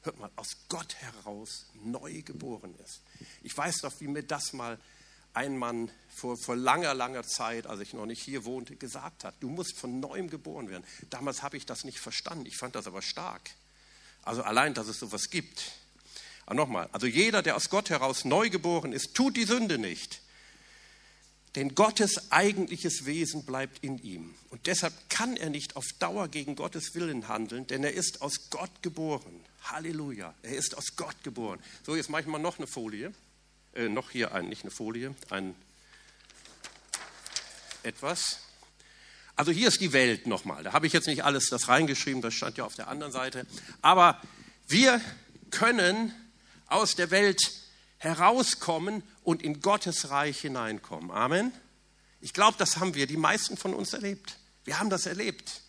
hört 0.03 0.21
mal, 0.21 0.31
aus 0.37 0.57
Gott 0.69 0.95
heraus 0.95 1.67
neu 1.83 2.23
geboren 2.23 2.73
ist. 2.85 3.01
Ich 3.43 3.57
weiß 3.57 3.81
doch, 3.81 3.93
wie 3.99 4.07
mir 4.07 4.23
das 4.23 4.53
mal 4.53 4.79
ein 5.35 5.59
Mann 5.59 5.91
vor, 6.15 6.37
vor 6.37 6.55
langer, 6.55 6.95
langer 6.95 7.25
Zeit, 7.25 7.67
als 7.67 7.81
ich 7.81 7.93
noch 7.93 8.07
nicht 8.07 8.23
hier 8.23 8.45
wohnte, 8.45 8.77
gesagt 8.77 9.25
hat. 9.25 9.35
Du 9.41 9.49
musst 9.49 9.77
von 9.77 9.99
neuem 9.99 10.31
geboren 10.31 10.71
werden. 10.71 10.85
Damals 11.11 11.43
habe 11.43 11.57
ich 11.57 11.67
das 11.67 11.83
nicht 11.83 11.99
verstanden. 11.99 12.47
Ich 12.47 12.57
fand 12.57 12.77
das 12.77 12.87
aber 12.87 13.03
stark. 13.03 13.51
Also 14.23 14.45
allein, 14.45 14.75
dass 14.75 14.87
es 14.87 15.01
sowas 15.01 15.29
gibt. 15.29 15.73
Aber 16.47 16.55
nochmal, 16.55 16.89
also 16.93 17.07
jeder, 17.07 17.43
der 17.43 17.57
aus 17.57 17.71
Gott 17.71 17.91
heraus 17.91 18.25
neu 18.25 18.51
geboren 18.51 18.93
ist, 18.93 19.15
tut 19.15 19.37
die 19.37 19.45
Sünde 19.45 19.79
nicht. 19.79 20.21
Denn 21.55 21.75
Gottes 21.75 22.33
eigentliches 22.33 23.05
Wesen 23.05 23.45
bleibt 23.45 23.85
in 23.85 23.99
ihm. 23.99 24.35
Und 24.49 24.67
deshalb 24.67 24.95
kann 25.11 25.37
er 25.37 25.51
nicht 25.51 25.77
auf 25.77 25.85
Dauer 25.99 26.29
gegen 26.29 26.57
Gottes 26.57 26.95
Willen 26.95 27.29
handeln, 27.29 27.67
denn 27.67 27.85
er 27.85 27.93
ist 27.93 28.23
aus 28.23 28.49
Gott 28.49 28.83
geboren. 28.83 29.45
Halleluja, 29.65 30.35
er 30.43 30.57
ist 30.57 30.77
aus 30.77 30.97
Gott 30.97 31.23
geboren. 31.23 31.61
So, 31.85 31.95
jetzt 31.95 32.09
mache 32.09 32.23
ich 32.23 32.27
mal 32.27 32.39
noch 32.39 32.59
eine 32.59 32.67
Folie. 32.67 33.13
Äh, 33.75 33.89
noch 33.89 34.11
hier 34.11 34.33
ein, 34.33 34.49
nicht 34.49 34.63
eine 34.63 34.71
Folie, 34.71 35.15
ein 35.29 35.55
etwas. 37.83 38.39
Also 39.37 39.53
hier 39.53 39.69
ist 39.69 39.81
die 39.81 39.93
Welt 39.93 40.27
nochmal. 40.27 40.63
Da 40.63 40.73
habe 40.73 40.87
ich 40.87 40.93
jetzt 40.93 41.07
nicht 41.07 41.25
alles 41.25 41.47
das 41.47 41.69
reingeschrieben, 41.69 42.23
das 42.23 42.35
stand 42.35 42.59
ja 42.59 42.65
auf 42.65 42.75
der 42.75 42.89
anderen 42.89 43.13
Seite. 43.13 43.47
Aber 43.83 44.21
wir 44.69 45.01
können 45.51 46.15
aus 46.73 46.95
der 46.95 47.11
Welt 47.11 47.53
herauskommen 47.99 49.03
und 49.23 49.43
in 49.43 49.61
Gottes 49.61 50.11
Reich 50.11 50.41
hineinkommen. 50.41 51.11
Amen. 51.11 51.53
Ich 52.21 52.33
glaube, 52.33 52.57
das 52.59 52.79
haben 52.79 52.95
wir, 52.95 53.07
die 53.07 53.17
meisten 53.17 53.57
von 53.57 53.75
uns 53.75 53.93
erlebt. 53.93 54.39
Wir 54.65 54.79
haben 54.79 54.91
das 54.91 55.07
erlebt. 55.07 55.63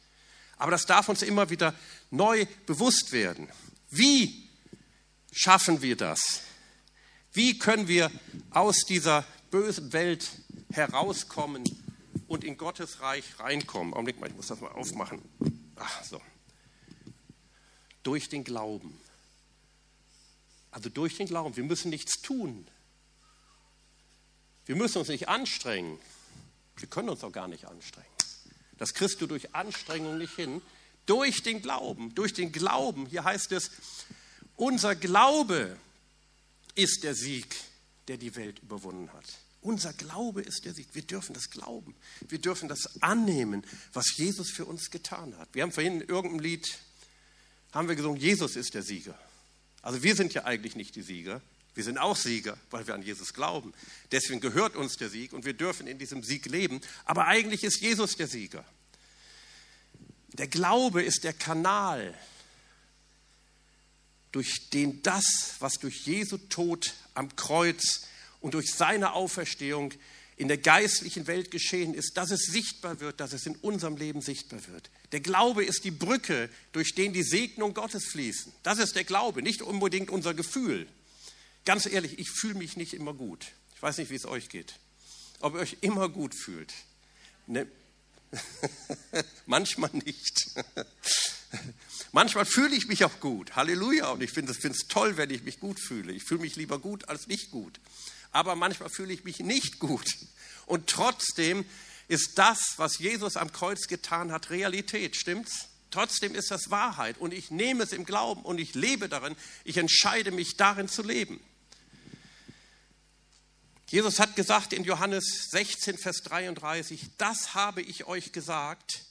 Aber 0.57 0.71
das 0.71 0.85
darf 0.85 1.09
uns 1.09 1.21
immer 1.21 1.49
wieder 1.49 1.73
neu 2.11 2.45
bewusst 2.65 3.11
werden. 3.11 3.49
Wie 3.89 4.49
schaffen 5.31 5.81
wir 5.81 5.97
das? 5.97 6.41
Wie 7.33 7.57
können 7.57 7.87
wir 7.87 8.11
aus 8.51 8.85
dieser 8.87 9.25
bösen 9.49 9.93
Welt 9.93 10.29
herauskommen 10.71 11.63
und 12.27 12.43
in 12.43 12.57
Gottes 12.57 13.01
Reich 13.01 13.39
reinkommen? 13.39 13.93
Augenblick 13.93 14.19
mal, 14.19 14.29
ich 14.29 14.35
muss 14.35 14.47
das 14.47 14.59
mal 14.59 14.71
aufmachen. 14.71 15.21
Ach 15.75 16.03
so. 16.03 16.21
Durch 18.03 18.29
den 18.29 18.43
Glauben. 18.43 18.99
Also 20.73 20.89
durch 20.89 21.17
den 21.17 21.27
Glauben. 21.27 21.55
Wir 21.55 21.63
müssen 21.63 21.91
nichts 21.91 22.19
tun. 22.21 22.67
Wir 24.65 24.75
müssen 24.75 24.97
uns 24.97 25.07
nicht 25.07 25.29
anstrengen. 25.29 25.99
Wir 26.77 26.89
können 26.89 27.09
uns 27.09 27.23
auch 27.23 27.31
gar 27.31 27.47
nicht 27.47 27.65
anstrengen. 27.65 28.09
Das 28.79 28.95
kriegst 28.95 29.21
du 29.21 29.27
durch 29.27 29.53
Anstrengung 29.53 30.17
nicht 30.17 30.35
hin. 30.35 30.63
Durch 31.05 31.43
den 31.43 31.61
Glauben, 31.61 32.15
durch 32.15 32.33
den 32.33 32.51
Glauben. 32.51 33.05
Hier 33.05 33.23
heißt 33.23 33.51
es, 33.51 33.69
unser 34.55 34.95
Glaube 34.95 35.77
ist 36.73 37.03
der 37.03 37.13
Sieg, 37.13 37.55
der 38.07 38.17
die 38.17 38.35
Welt 38.35 38.57
überwunden 38.59 39.13
hat. 39.13 39.25
Unser 39.61 39.93
Glaube 39.93 40.41
ist 40.41 40.65
der 40.65 40.73
Sieg. 40.73 40.87
Wir 40.93 41.03
dürfen 41.03 41.33
das 41.33 41.51
glauben. 41.51 41.95
Wir 42.29 42.39
dürfen 42.39 42.67
das 42.67 43.01
annehmen, 43.01 43.63
was 43.93 44.17
Jesus 44.17 44.49
für 44.49 44.65
uns 44.65 44.89
getan 44.89 45.37
hat. 45.37 45.49
Wir 45.53 45.61
haben 45.61 45.71
vorhin 45.71 46.01
in 46.01 46.09
irgendeinem 46.09 46.39
Lied, 46.39 46.79
haben 47.73 47.87
wir 47.87 47.95
gesungen, 47.95 48.19
Jesus 48.19 48.55
ist 48.55 48.73
der 48.73 48.81
Sieger. 48.81 49.17
Also 49.83 50.01
wir 50.01 50.15
sind 50.15 50.33
ja 50.33 50.45
eigentlich 50.45 50.75
nicht 50.75 50.95
die 50.95 51.03
Sieger. 51.03 51.41
Wir 51.75 51.83
sind 51.83 51.97
auch 51.97 52.15
Sieger, 52.15 52.57
weil 52.71 52.87
wir 52.87 52.95
an 52.95 53.03
Jesus 53.03 53.33
glauben. 53.33 53.73
Deswegen 54.11 54.39
gehört 54.39 54.75
uns 54.75 54.95
der 54.95 55.09
Sieg 55.09 55.33
und 55.33 55.45
wir 55.45 55.53
dürfen 55.53 55.87
in 55.87 55.99
diesem 55.99 56.23
Sieg 56.23 56.45
leben. 56.45 56.81
Aber 57.05 57.27
eigentlich 57.27 57.63
ist 57.63 57.81
Jesus 57.81 58.15
der 58.15 58.27
Sieger. 58.27 58.63
Der 60.33 60.47
Glaube 60.47 61.03
ist 61.03 61.23
der 61.23 61.33
Kanal, 61.33 62.17
durch 64.31 64.69
den 64.71 65.03
das, 65.03 65.57
was 65.59 65.73
durch 65.73 66.07
Jesu 66.07 66.37
Tod 66.37 66.93
am 67.13 67.35
Kreuz 67.35 68.07
und 68.39 68.55
durch 68.55 68.73
seine 68.73 69.13
Auferstehung 69.13 69.93
in 70.35 70.47
der 70.47 70.57
geistlichen 70.57 71.27
Welt 71.27 71.51
geschehen 71.51 71.93
ist, 71.93 72.17
dass 72.17 72.31
es 72.31 72.45
sichtbar 72.45 72.99
wird, 72.99 73.19
dass 73.19 73.33
es 73.33 73.45
in 73.45 73.55
unserem 73.57 73.97
Leben 73.97 74.21
sichtbar 74.21 74.59
wird. 74.67 74.89
Der 75.11 75.19
Glaube 75.19 75.63
ist 75.63 75.83
die 75.83 75.91
Brücke, 75.91 76.49
durch 76.71 76.95
den 76.95 77.13
die 77.13 77.23
Segnung 77.23 77.73
Gottes 77.73 78.05
fließen. 78.07 78.51
Das 78.63 78.79
ist 78.79 78.95
der 78.95 79.03
Glaube, 79.03 79.43
nicht 79.43 79.61
unbedingt 79.61 80.09
unser 80.09 80.33
Gefühl. 80.33 80.87
Ganz 81.65 81.85
ehrlich, 81.85 82.17
ich 82.19 82.29
fühle 82.29 82.55
mich 82.55 82.77
nicht 82.77 82.93
immer 82.93 83.13
gut. 83.13 83.47
Ich 83.75 83.81
weiß 83.81 83.97
nicht, 83.99 84.09
wie 84.09 84.15
es 84.15 84.25
euch 84.25 84.49
geht. 84.49 84.75
Ob 85.39 85.53
ihr 85.53 85.59
euch 85.59 85.77
immer 85.81 86.09
gut 86.09 86.33
fühlt. 86.33 86.73
Ne? 87.45 87.67
Manchmal 89.45 89.91
nicht. 89.93 90.45
Manchmal 92.11 92.45
fühle 92.45 92.75
ich 92.75 92.87
mich 92.87 93.05
auch 93.05 93.19
gut. 93.19 93.55
Halleluja. 93.55 94.09
Und 94.09 94.23
ich 94.23 94.31
finde 94.31 94.51
es 94.51 94.87
toll, 94.87 95.17
wenn 95.17 95.29
ich 95.29 95.43
mich 95.43 95.59
gut 95.59 95.79
fühle. 95.79 96.11
Ich 96.11 96.23
fühle 96.23 96.41
mich 96.41 96.55
lieber 96.55 96.79
gut 96.79 97.07
als 97.07 97.27
nicht 97.27 97.51
gut 97.51 97.79
aber 98.33 98.55
manchmal 98.55 98.89
fühle 98.89 99.13
ich 99.13 99.23
mich 99.23 99.39
nicht 99.39 99.79
gut. 99.79 100.07
Und 100.65 100.89
trotzdem 100.89 101.65
ist 102.07 102.37
das, 102.37 102.59
was 102.77 102.97
Jesus 102.97 103.37
am 103.37 103.51
Kreuz 103.51 103.87
getan 103.87 104.31
hat, 104.31 104.49
Realität, 104.49 105.15
stimmt's? 105.15 105.69
Trotzdem 105.91 106.33
ist 106.33 106.49
das 106.49 106.71
Wahrheit 106.71 107.19
und 107.19 107.33
ich 107.33 107.51
nehme 107.51 107.83
es 107.83 107.93
im 107.93 108.03
Glauben 108.03 108.41
und 108.41 108.59
ich 108.59 108.73
lebe 108.73 109.07
darin. 109.07 109.35
Ich 109.63 109.77
entscheide 109.77 110.31
mich 110.31 110.57
darin 110.57 110.89
zu 110.89 111.03
leben. 111.03 111.39
Jesus 113.87 114.19
hat 114.19 114.35
gesagt 114.35 114.73
in 114.73 114.83
Johannes 114.83 115.49
16, 115.51 115.99
Vers 115.99 116.23
33, 116.23 117.11
das 117.19 117.53
habe 117.53 117.83
ich 117.83 118.05
euch 118.05 118.31
gesagt, 118.31 119.05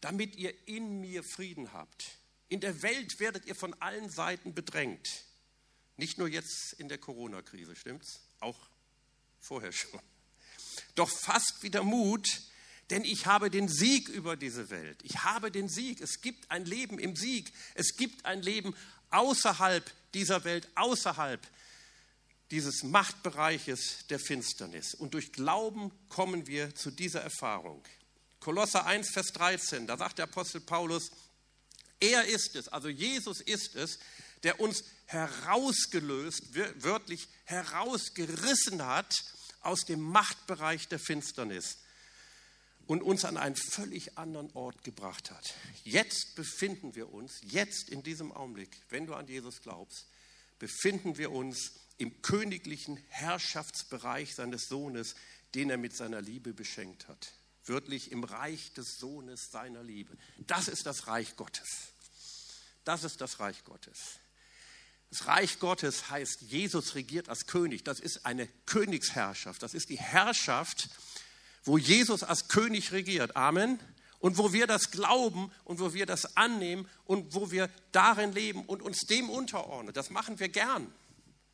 damit 0.00 0.36
ihr 0.36 0.54
in 0.68 1.00
mir 1.00 1.24
Frieden 1.24 1.72
habt. 1.72 2.12
In 2.48 2.60
der 2.60 2.80
Welt 2.82 3.18
werdet 3.18 3.46
ihr 3.46 3.56
von 3.56 3.74
allen 3.80 4.08
Seiten 4.08 4.54
bedrängt. 4.54 5.24
Nicht 5.96 6.18
nur 6.18 6.28
jetzt 6.28 6.74
in 6.74 6.88
der 6.88 6.98
Corona-Krise, 6.98 7.74
stimmt's? 7.74 8.20
Auch 8.40 8.58
vorher 9.38 9.72
schon. 9.72 10.00
Doch 10.94 11.08
fasst 11.08 11.62
wieder 11.62 11.82
Mut, 11.82 12.42
denn 12.90 13.04
ich 13.04 13.26
habe 13.26 13.50
den 13.50 13.68
Sieg 13.68 14.08
über 14.08 14.36
diese 14.36 14.70
Welt. 14.70 14.98
Ich 15.02 15.22
habe 15.22 15.50
den 15.50 15.68
Sieg. 15.68 16.00
Es 16.00 16.20
gibt 16.20 16.50
ein 16.50 16.64
Leben 16.64 16.98
im 16.98 17.14
Sieg. 17.16 17.52
Es 17.74 17.96
gibt 17.96 18.24
ein 18.26 18.42
Leben 18.42 18.74
außerhalb 19.10 19.90
dieser 20.14 20.44
Welt, 20.44 20.68
außerhalb 20.74 21.40
dieses 22.50 22.82
Machtbereiches 22.82 24.06
der 24.08 24.18
Finsternis. 24.18 24.94
Und 24.94 25.14
durch 25.14 25.32
Glauben 25.32 25.92
kommen 26.08 26.46
wir 26.46 26.74
zu 26.74 26.90
dieser 26.90 27.20
Erfahrung. 27.22 27.84
Kolosser 28.40 28.86
1, 28.86 29.10
Vers 29.10 29.32
13, 29.32 29.86
da 29.86 29.96
sagt 29.96 30.18
der 30.18 30.24
Apostel 30.24 30.60
Paulus, 30.60 31.10
er 32.00 32.24
ist 32.24 32.56
es, 32.56 32.68
also 32.68 32.88
Jesus 32.88 33.42
ist 33.42 33.76
es, 33.76 33.98
der 34.42 34.60
uns 34.60 34.84
herausgelöst, 35.06 36.54
wörtlich 36.82 37.28
herausgerissen 37.44 38.86
hat 38.86 39.14
aus 39.60 39.84
dem 39.84 40.00
Machtbereich 40.00 40.88
der 40.88 40.98
Finsternis 40.98 41.78
und 42.86 43.02
uns 43.02 43.24
an 43.24 43.36
einen 43.36 43.56
völlig 43.56 44.18
anderen 44.18 44.50
Ort 44.52 44.82
gebracht 44.84 45.30
hat. 45.30 45.54
Jetzt 45.84 46.34
befinden 46.34 46.94
wir 46.94 47.12
uns, 47.12 47.40
jetzt 47.42 47.88
in 47.88 48.02
diesem 48.02 48.32
Augenblick, 48.32 48.80
wenn 48.88 49.06
du 49.06 49.14
an 49.14 49.26
Jesus 49.26 49.60
glaubst, 49.62 50.06
befinden 50.58 51.18
wir 51.18 51.32
uns 51.32 51.72
im 51.98 52.22
königlichen 52.22 52.96
Herrschaftsbereich 53.08 54.34
seines 54.34 54.68
Sohnes, 54.68 55.14
den 55.54 55.70
er 55.70 55.76
mit 55.76 55.94
seiner 55.94 56.22
Liebe 56.22 56.54
beschenkt 56.54 57.08
hat. 57.08 57.32
Wörtlich 57.66 58.10
im 58.10 58.24
Reich 58.24 58.72
des 58.72 58.96
Sohnes 58.98 59.50
seiner 59.50 59.82
Liebe. 59.82 60.16
Das 60.38 60.68
ist 60.68 60.86
das 60.86 61.06
Reich 61.06 61.36
Gottes. 61.36 61.92
Das 62.84 63.04
ist 63.04 63.20
das 63.20 63.38
Reich 63.40 63.64
Gottes. 63.64 64.19
Das 65.10 65.26
Reich 65.26 65.58
Gottes 65.58 66.08
heißt, 66.08 66.42
Jesus 66.42 66.94
regiert 66.94 67.28
als 67.28 67.46
König. 67.46 67.82
Das 67.82 67.98
ist 67.98 68.24
eine 68.24 68.46
Königsherrschaft. 68.66 69.62
Das 69.62 69.74
ist 69.74 69.88
die 69.88 69.98
Herrschaft, 69.98 70.88
wo 71.64 71.78
Jesus 71.78 72.22
als 72.22 72.48
König 72.48 72.92
regiert. 72.92 73.36
Amen. 73.36 73.80
Und 74.20 74.38
wo 74.38 74.52
wir 74.52 74.66
das 74.66 74.90
glauben 74.90 75.50
und 75.64 75.80
wo 75.80 75.94
wir 75.94 76.06
das 76.06 76.36
annehmen 76.36 76.88
und 77.06 77.34
wo 77.34 77.50
wir 77.50 77.70
darin 77.90 78.32
leben 78.32 78.64
und 78.66 78.82
uns 78.82 79.00
dem 79.00 79.30
unterordnen. 79.30 79.94
Das 79.94 80.10
machen 80.10 80.38
wir 80.38 80.48
gern. 80.48 80.92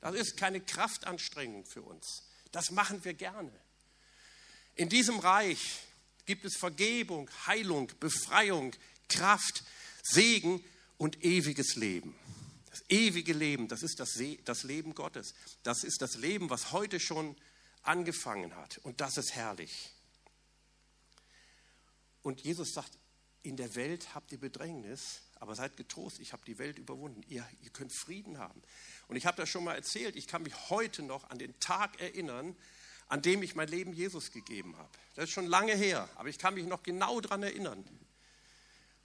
Das 0.01 0.15
ist 0.15 0.37
keine 0.37 0.61
Kraftanstrengung 0.61 1.65
für 1.65 1.83
uns. 1.83 2.25
Das 2.53 2.71
machen 2.71 3.05
wir 3.05 3.15
gerne. 3.15 3.53
In 4.75 4.89
diesem 4.89 5.19
Reich 5.19 5.81
gibt 6.27 6.45
es 6.45 6.57
Vergebung, 6.57 7.31
Heilung, 7.47 7.91
Befreiung, 8.01 8.75
Kraft, 9.09 9.65
Segen 10.03 10.63
und 10.99 11.25
ewiges 11.25 11.77
Leben. 11.77 12.15
Das 12.77 12.91
ewige 12.91 13.33
Leben, 13.33 13.69
das 13.69 13.83
ist 13.83 14.01
das, 14.01 14.21
das 14.45 14.63
Leben 14.63 14.95
Gottes. 14.95 15.33
Das 15.63 15.83
ist 15.83 16.03
das 16.03 16.17
Leben, 16.17 16.51
was 16.51 16.73
heute 16.73 17.01
schon 17.01 17.35
angefangen 17.83 18.55
hat. 18.55 18.77
Und 18.79 19.01
das 19.01 19.17
ist 19.17 19.35
herrlich. 19.35 19.95
Und 22.21 22.43
Jesus 22.43 22.75
sagt, 22.75 22.99
in 23.43 23.57
der 23.57 23.75
Welt 23.77 24.15
habt 24.15 24.31
ihr 24.31 24.39
Bedrängnis, 24.39 25.23
aber 25.37 25.55
seid 25.55 25.79
getrost, 25.79 26.19
ich 26.19 26.35
habe 26.35 26.45
die 26.45 26.59
Welt 26.59 26.79
überwunden. 26.79 27.23
Ihr, 27.29 27.49
ihr 27.63 27.71
könnt 27.71 27.95
Frieden 27.95 28.37
haben. 28.37 28.61
Und 29.09 29.17
ich 29.17 29.25
habe 29.25 29.39
das 29.39 29.49
schon 29.49 29.65
mal 29.65 29.75
erzählt, 29.75 30.15
ich 30.15 30.27
kann 30.27 30.43
mich 30.43 30.69
heute 30.69 31.03
noch 31.03 31.31
an 31.31 31.39
den 31.39 31.59
Tag 31.61 31.99
erinnern, 31.99 32.55
an 33.09 33.23
dem 33.23 33.43
ich 33.43 33.55
mein 33.55 33.69
Leben 33.69 33.95
Jesus 33.95 34.33
gegeben 34.33 34.77
habe. 34.77 34.91
Das 35.15 35.25
ist 35.25 35.31
schon 35.31 35.47
lange 35.47 35.75
her, 35.75 36.11
aber 36.17 36.29
ich 36.29 36.39
kann 36.39 36.53
mich 36.53 36.67
noch 36.67 36.83
genau 36.83 37.23
daran 37.23 37.43
erinnern. 37.43 37.89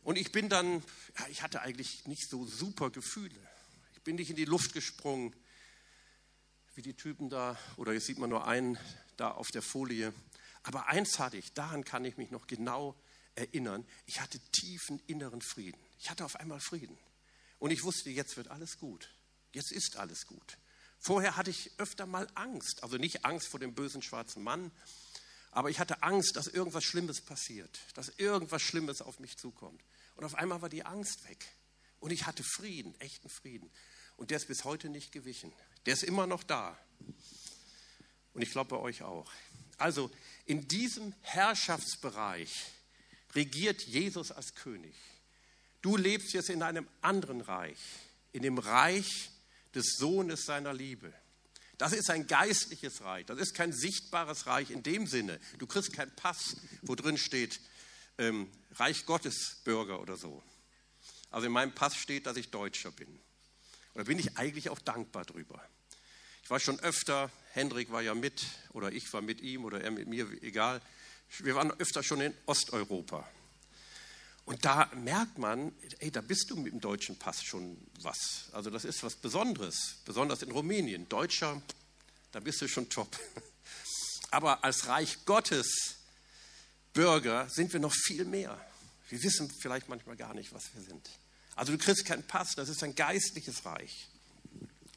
Und 0.03 0.17
ich 0.17 0.33
bin 0.33 0.49
dann, 0.49 0.83
ja, 1.19 1.27
ich 1.29 1.41
hatte 1.41 1.61
eigentlich 1.61 2.05
nicht 2.05 2.27
so 2.27 2.45
super 2.45 2.89
Gefühle. 2.89 3.39
Ich 4.01 4.05
bin 4.05 4.15
nicht 4.15 4.31
in 4.31 4.35
die 4.35 4.45
Luft 4.45 4.73
gesprungen, 4.73 5.31
wie 6.73 6.81
die 6.81 6.95
Typen 6.95 7.29
da, 7.29 7.55
oder 7.77 7.93
jetzt 7.93 8.07
sieht 8.07 8.17
man 8.17 8.31
nur 8.31 8.47
einen 8.47 8.79
da 9.15 9.29
auf 9.29 9.51
der 9.51 9.61
Folie. 9.61 10.11
Aber 10.63 10.87
eins 10.87 11.19
hatte 11.19 11.37
ich, 11.37 11.53
daran 11.53 11.85
kann 11.85 12.03
ich 12.03 12.17
mich 12.17 12.31
noch 12.31 12.47
genau 12.47 12.95
erinnern. 13.35 13.85
Ich 14.07 14.19
hatte 14.19 14.39
tiefen 14.53 14.99
inneren 15.05 15.43
Frieden. 15.43 15.79
Ich 15.99 16.09
hatte 16.09 16.25
auf 16.25 16.35
einmal 16.35 16.59
Frieden. 16.59 16.97
Und 17.59 17.69
ich 17.69 17.83
wusste, 17.83 18.09
jetzt 18.09 18.37
wird 18.37 18.47
alles 18.47 18.79
gut. 18.79 19.07
Jetzt 19.53 19.71
ist 19.71 19.97
alles 19.97 20.25
gut. 20.25 20.57
Vorher 20.97 21.37
hatte 21.37 21.51
ich 21.51 21.69
öfter 21.77 22.07
mal 22.07 22.27
Angst. 22.33 22.81
Also 22.81 22.97
nicht 22.97 23.23
Angst 23.23 23.49
vor 23.49 23.59
dem 23.59 23.75
bösen 23.75 24.01
schwarzen 24.01 24.41
Mann, 24.41 24.71
aber 25.51 25.69
ich 25.69 25.79
hatte 25.79 26.01
Angst, 26.01 26.37
dass 26.37 26.47
irgendwas 26.47 26.85
Schlimmes 26.85 27.21
passiert, 27.21 27.79
dass 27.93 28.09
irgendwas 28.17 28.63
Schlimmes 28.63 29.03
auf 29.03 29.19
mich 29.19 29.37
zukommt. 29.37 29.83
Und 30.15 30.23
auf 30.23 30.33
einmal 30.33 30.63
war 30.63 30.69
die 30.69 30.85
Angst 30.85 31.29
weg. 31.29 31.45
Und 32.01 32.09
ich 32.09 32.25
hatte 32.25 32.43
Frieden, 32.43 32.99
echten 32.99 33.29
Frieden. 33.29 33.71
Und 34.21 34.29
der 34.29 34.37
ist 34.37 34.49
bis 34.49 34.65
heute 34.65 34.87
nicht 34.87 35.11
gewichen. 35.11 35.51
Der 35.87 35.95
ist 35.95 36.03
immer 36.03 36.27
noch 36.27 36.43
da. 36.43 36.77
Und 38.35 38.43
ich 38.43 38.51
glaube 38.51 38.75
bei 38.75 38.77
euch 38.79 39.01
auch. 39.01 39.31
Also 39.79 40.11
in 40.45 40.67
diesem 40.67 41.15
Herrschaftsbereich 41.21 42.67
regiert 43.33 43.81
Jesus 43.81 44.31
als 44.31 44.53
König. 44.53 44.93
Du 45.81 45.97
lebst 45.97 46.33
jetzt 46.33 46.51
in 46.51 46.61
einem 46.61 46.87
anderen 47.01 47.41
Reich, 47.41 47.79
in 48.31 48.43
dem 48.43 48.59
Reich 48.59 49.31
des 49.73 49.95
Sohnes 49.97 50.45
seiner 50.45 50.71
Liebe. 50.75 51.11
Das 51.79 51.91
ist 51.91 52.11
ein 52.11 52.27
geistliches 52.27 53.01
Reich. 53.01 53.25
Das 53.25 53.39
ist 53.39 53.55
kein 53.55 53.73
sichtbares 53.73 54.45
Reich 54.45 54.69
in 54.69 54.83
dem 54.83 55.07
Sinne. 55.07 55.39
Du 55.57 55.65
kriegst 55.65 55.93
keinen 55.93 56.15
Pass, 56.15 56.57
wo 56.83 56.93
drin 56.93 57.17
steht 57.17 57.59
ähm, 58.19 58.51
Reich 58.73 59.07
Gottes 59.07 59.61
Bürger 59.63 59.99
oder 59.99 60.15
so. 60.15 60.43
Also 61.31 61.47
in 61.47 61.53
meinem 61.53 61.73
Pass 61.73 61.95
steht, 61.95 62.27
dass 62.27 62.37
ich 62.37 62.51
Deutscher 62.51 62.91
bin. 62.91 63.19
Und 63.93 63.99
da 63.99 64.03
bin 64.03 64.19
ich 64.19 64.37
eigentlich 64.37 64.69
auch 64.69 64.79
dankbar 64.79 65.25
drüber. 65.25 65.61
Ich 66.43 66.49
war 66.49 66.59
schon 66.59 66.79
öfter, 66.79 67.31
Hendrik 67.53 67.91
war 67.91 68.01
ja 68.01 68.15
mit, 68.15 68.45
oder 68.71 68.91
ich 68.91 69.11
war 69.13 69.21
mit 69.21 69.41
ihm, 69.41 69.65
oder 69.65 69.81
er 69.81 69.91
mit 69.91 70.07
mir, 70.07 70.27
egal. 70.41 70.81
Wir 71.39 71.55
waren 71.55 71.71
öfter 71.71 72.03
schon 72.03 72.21
in 72.21 72.33
Osteuropa. 72.45 73.27
Und 74.45 74.65
da 74.65 74.89
merkt 74.95 75.37
man, 75.37 75.73
ey, 75.99 76.11
da 76.11 76.21
bist 76.21 76.49
du 76.49 76.55
mit 76.55 76.73
dem 76.73 76.81
deutschen 76.81 77.17
Pass 77.17 77.43
schon 77.43 77.77
was. 78.01 78.49
Also 78.51 78.69
das 78.69 78.85
ist 78.85 79.03
was 79.03 79.15
Besonderes, 79.15 79.97
besonders 80.03 80.41
in 80.41 80.51
Rumänien. 80.51 81.07
Deutscher, 81.07 81.61
da 82.31 82.39
bist 82.39 82.61
du 82.61 82.67
schon 82.67 82.89
top. 82.89 83.17
Aber 84.31 84.63
als 84.63 84.87
Reich 84.87 85.25
Gottes 85.25 85.97
Bürger 86.93 87.47
sind 87.49 87.71
wir 87.71 87.79
noch 87.79 87.93
viel 87.93 88.25
mehr. 88.25 88.59
Wir 89.09 89.21
wissen 89.23 89.49
vielleicht 89.61 89.89
manchmal 89.89 90.15
gar 90.15 90.33
nicht, 90.33 90.53
was 90.53 90.73
wir 90.73 90.81
sind. 90.81 91.09
Also 91.61 91.73
du 91.73 91.77
kriegst 91.77 92.05
keinen 92.05 92.23
Pass, 92.23 92.55
das 92.55 92.69
ist 92.69 92.81
ein 92.81 92.95
geistliches 92.95 93.67
Reich. 93.67 94.07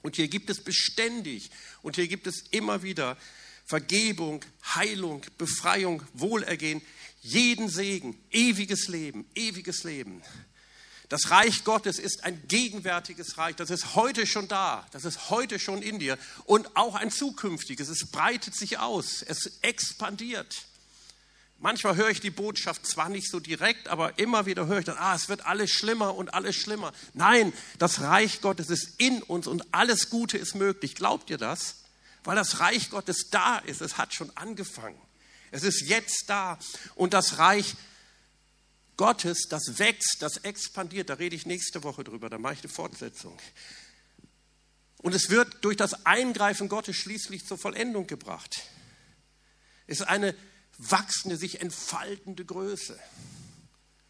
Und 0.01 0.17
hier 0.17 0.29
gibt 0.29 0.49
es 0.49 0.65
beständig 0.65 1.51
und 1.83 1.97
hier 1.97 2.09
gibt 2.09 2.27
es 2.27 2.41
immer 2.53 2.83
wieder 2.83 3.19
Vergebung, 3.67 4.43
Heilung, 4.75 5.21
Befreiung, 5.37 6.03
Wohlergehen, 6.15 6.81
jeden 7.21 7.69
Segen, 7.69 8.19
ewiges 8.31 8.89
Leben, 8.89 9.27
ewiges 9.35 9.85
Leben. 9.85 10.23
Das 11.11 11.31
Reich 11.31 11.65
Gottes 11.65 11.99
ist 11.99 12.25
ein 12.25 12.49
gegenwärtiges 12.49 13.37
Reich, 13.37 13.57
das 13.57 13.69
ist 13.69 13.95
heute 13.95 14.27
schon 14.27 14.49
da, 14.49 14.87
das 14.93 15.05
ist 15.05 15.29
heute 15.29 15.59
schon 15.59 15.83
in 15.83 15.99
dir 15.99 16.17
und 16.47 16.79
auch 16.79 16.95
ein 16.95 17.11
zukünftiges. 17.11 17.91
Es 17.91 18.07
breitet 18.11 18.55
sich 18.55 18.79
aus, 18.79 19.21
es 19.21 19.59
expandiert. 19.61 20.65
Manchmal 21.59 21.97
höre 21.97 22.11
ich 22.11 22.21
die 22.21 22.31
Botschaft 22.31 22.87
zwar 22.87 23.09
nicht 23.09 23.31
so 23.31 23.41
direkt, 23.41 23.89
aber 23.89 24.19
immer 24.19 24.45
wieder 24.45 24.67
höre 24.67 24.81
ich 24.81 24.85
dann, 24.85 24.99
ah, 24.99 25.15
es 25.15 25.29
wird 25.29 25.47
alles 25.47 25.71
schlimmer 25.71 26.15
und 26.15 26.35
alles 26.35 26.57
schlimmer. 26.57 26.93
Nein, 27.15 27.53
das 27.79 28.01
Reich 28.01 28.41
Gottes 28.41 28.69
ist 28.71 29.01
in 29.01 29.23
uns 29.23 29.47
und 29.47 29.73
alles 29.73 30.11
Gute 30.11 30.37
ist 30.37 30.55
möglich. 30.55 30.95
Glaubt 30.95 31.31
ihr 31.31 31.39
das? 31.39 31.77
Weil 32.25 32.37
das 32.37 32.61
Reich 32.61 32.91
Gottes 32.91 33.31
da 33.31 33.59
ist, 33.59 33.81
es 33.81 33.97
hat 33.97 34.15
schon 34.15 34.35
angefangen. 34.37 35.01
Es 35.51 35.63
ist 35.63 35.83
jetzt 35.83 36.25
da 36.29 36.59
und 36.97 37.15
das 37.15 37.39
Reich 37.39 37.77
Gottes, 38.97 39.49
das 39.49 39.79
wächst, 39.79 40.17
das 40.21 40.39
expandiert. 40.39 41.11
Da 41.11 41.15
rede 41.15 41.37
ich 41.37 41.47
nächste 41.47 41.83
Woche 41.83 42.05
drüber, 42.05 42.31
da 42.31 42.39
mache 42.39 42.55
ich 42.55 42.61
eine 42.61 42.73
Fortsetzung. 42.73 43.39
Und 44.99 45.15
es 45.15 45.31
wird 45.31 45.65
durch 45.65 45.77
das 45.77 46.07
Eingreifen 46.07 46.69
Gottes 46.69 46.97
schließlich 46.97 47.47
zur 47.47 47.59
Vollendung 47.59 48.07
gebracht. 48.07 48.63
Es 49.87 50.01
ist 50.01 50.07
eine 50.07 50.35
wachsende, 50.79 51.37
sich 51.37 51.61
entfaltende 51.61 52.45
Größe. 52.45 52.99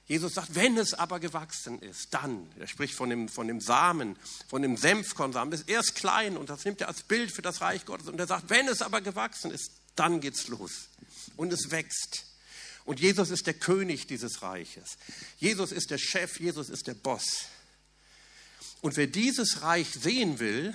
Jesus 0.06 0.34
sagt, 0.34 0.54
wenn 0.54 0.76
es 0.76 0.92
aber 0.92 1.18
gewachsen 1.18 1.78
ist, 1.80 2.12
dann, 2.12 2.46
er 2.58 2.66
spricht 2.66 2.94
von 2.94 3.08
dem, 3.08 3.28
von 3.28 3.48
dem 3.48 3.60
Samen, 3.60 4.16
von 4.48 4.60
dem 4.60 4.76
Senfkornsamen, 4.76 5.54
ist 5.54 5.68
erst 5.68 5.94
klein 5.94 6.36
und 6.36 6.50
das 6.50 6.64
nimmt 6.64 6.82
er 6.82 6.88
als 6.88 7.02
Bild 7.02 7.32
für 7.32 7.40
das 7.40 7.62
Reich 7.62 7.86
Gottes. 7.86 8.08
Und 8.08 8.20
er 8.20 8.26
sagt, 8.26 8.50
wenn 8.50 8.68
es 8.68 8.82
aber 8.82 9.00
gewachsen 9.00 9.50
ist, 9.50 9.70
dann 9.96 10.20
geht's 10.20 10.48
los. 10.48 10.88
Und 11.36 11.52
es 11.52 11.70
wächst. 11.70 12.26
Und 12.84 13.00
Jesus 13.00 13.30
ist 13.30 13.46
der 13.46 13.54
König 13.54 14.06
dieses 14.06 14.42
Reiches. 14.42 14.98
Jesus 15.38 15.72
ist 15.72 15.90
der 15.90 15.98
Chef, 15.98 16.38
Jesus 16.38 16.68
ist 16.68 16.86
der 16.86 16.94
Boss. 16.94 17.46
Und 18.82 18.98
wer 18.98 19.06
dieses 19.06 19.62
Reich 19.62 19.88
sehen 19.90 20.38
will, 20.38 20.74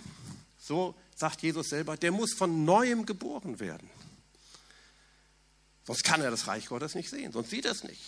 so 0.59 0.95
sagt 1.15 1.43
Jesus 1.43 1.69
selber, 1.69 1.97
der 1.97 2.11
muss 2.11 2.33
von 2.33 2.65
neuem 2.65 3.05
geboren 3.05 3.59
werden. 3.59 3.87
Sonst 5.85 6.03
kann 6.03 6.21
er 6.21 6.31
das 6.31 6.47
Reich 6.47 6.67
Gottes 6.67 6.95
nicht 6.95 7.09
sehen, 7.09 7.31
sonst 7.31 7.49
sieht 7.49 7.65
er 7.65 7.71
es 7.71 7.83
nicht. 7.83 8.01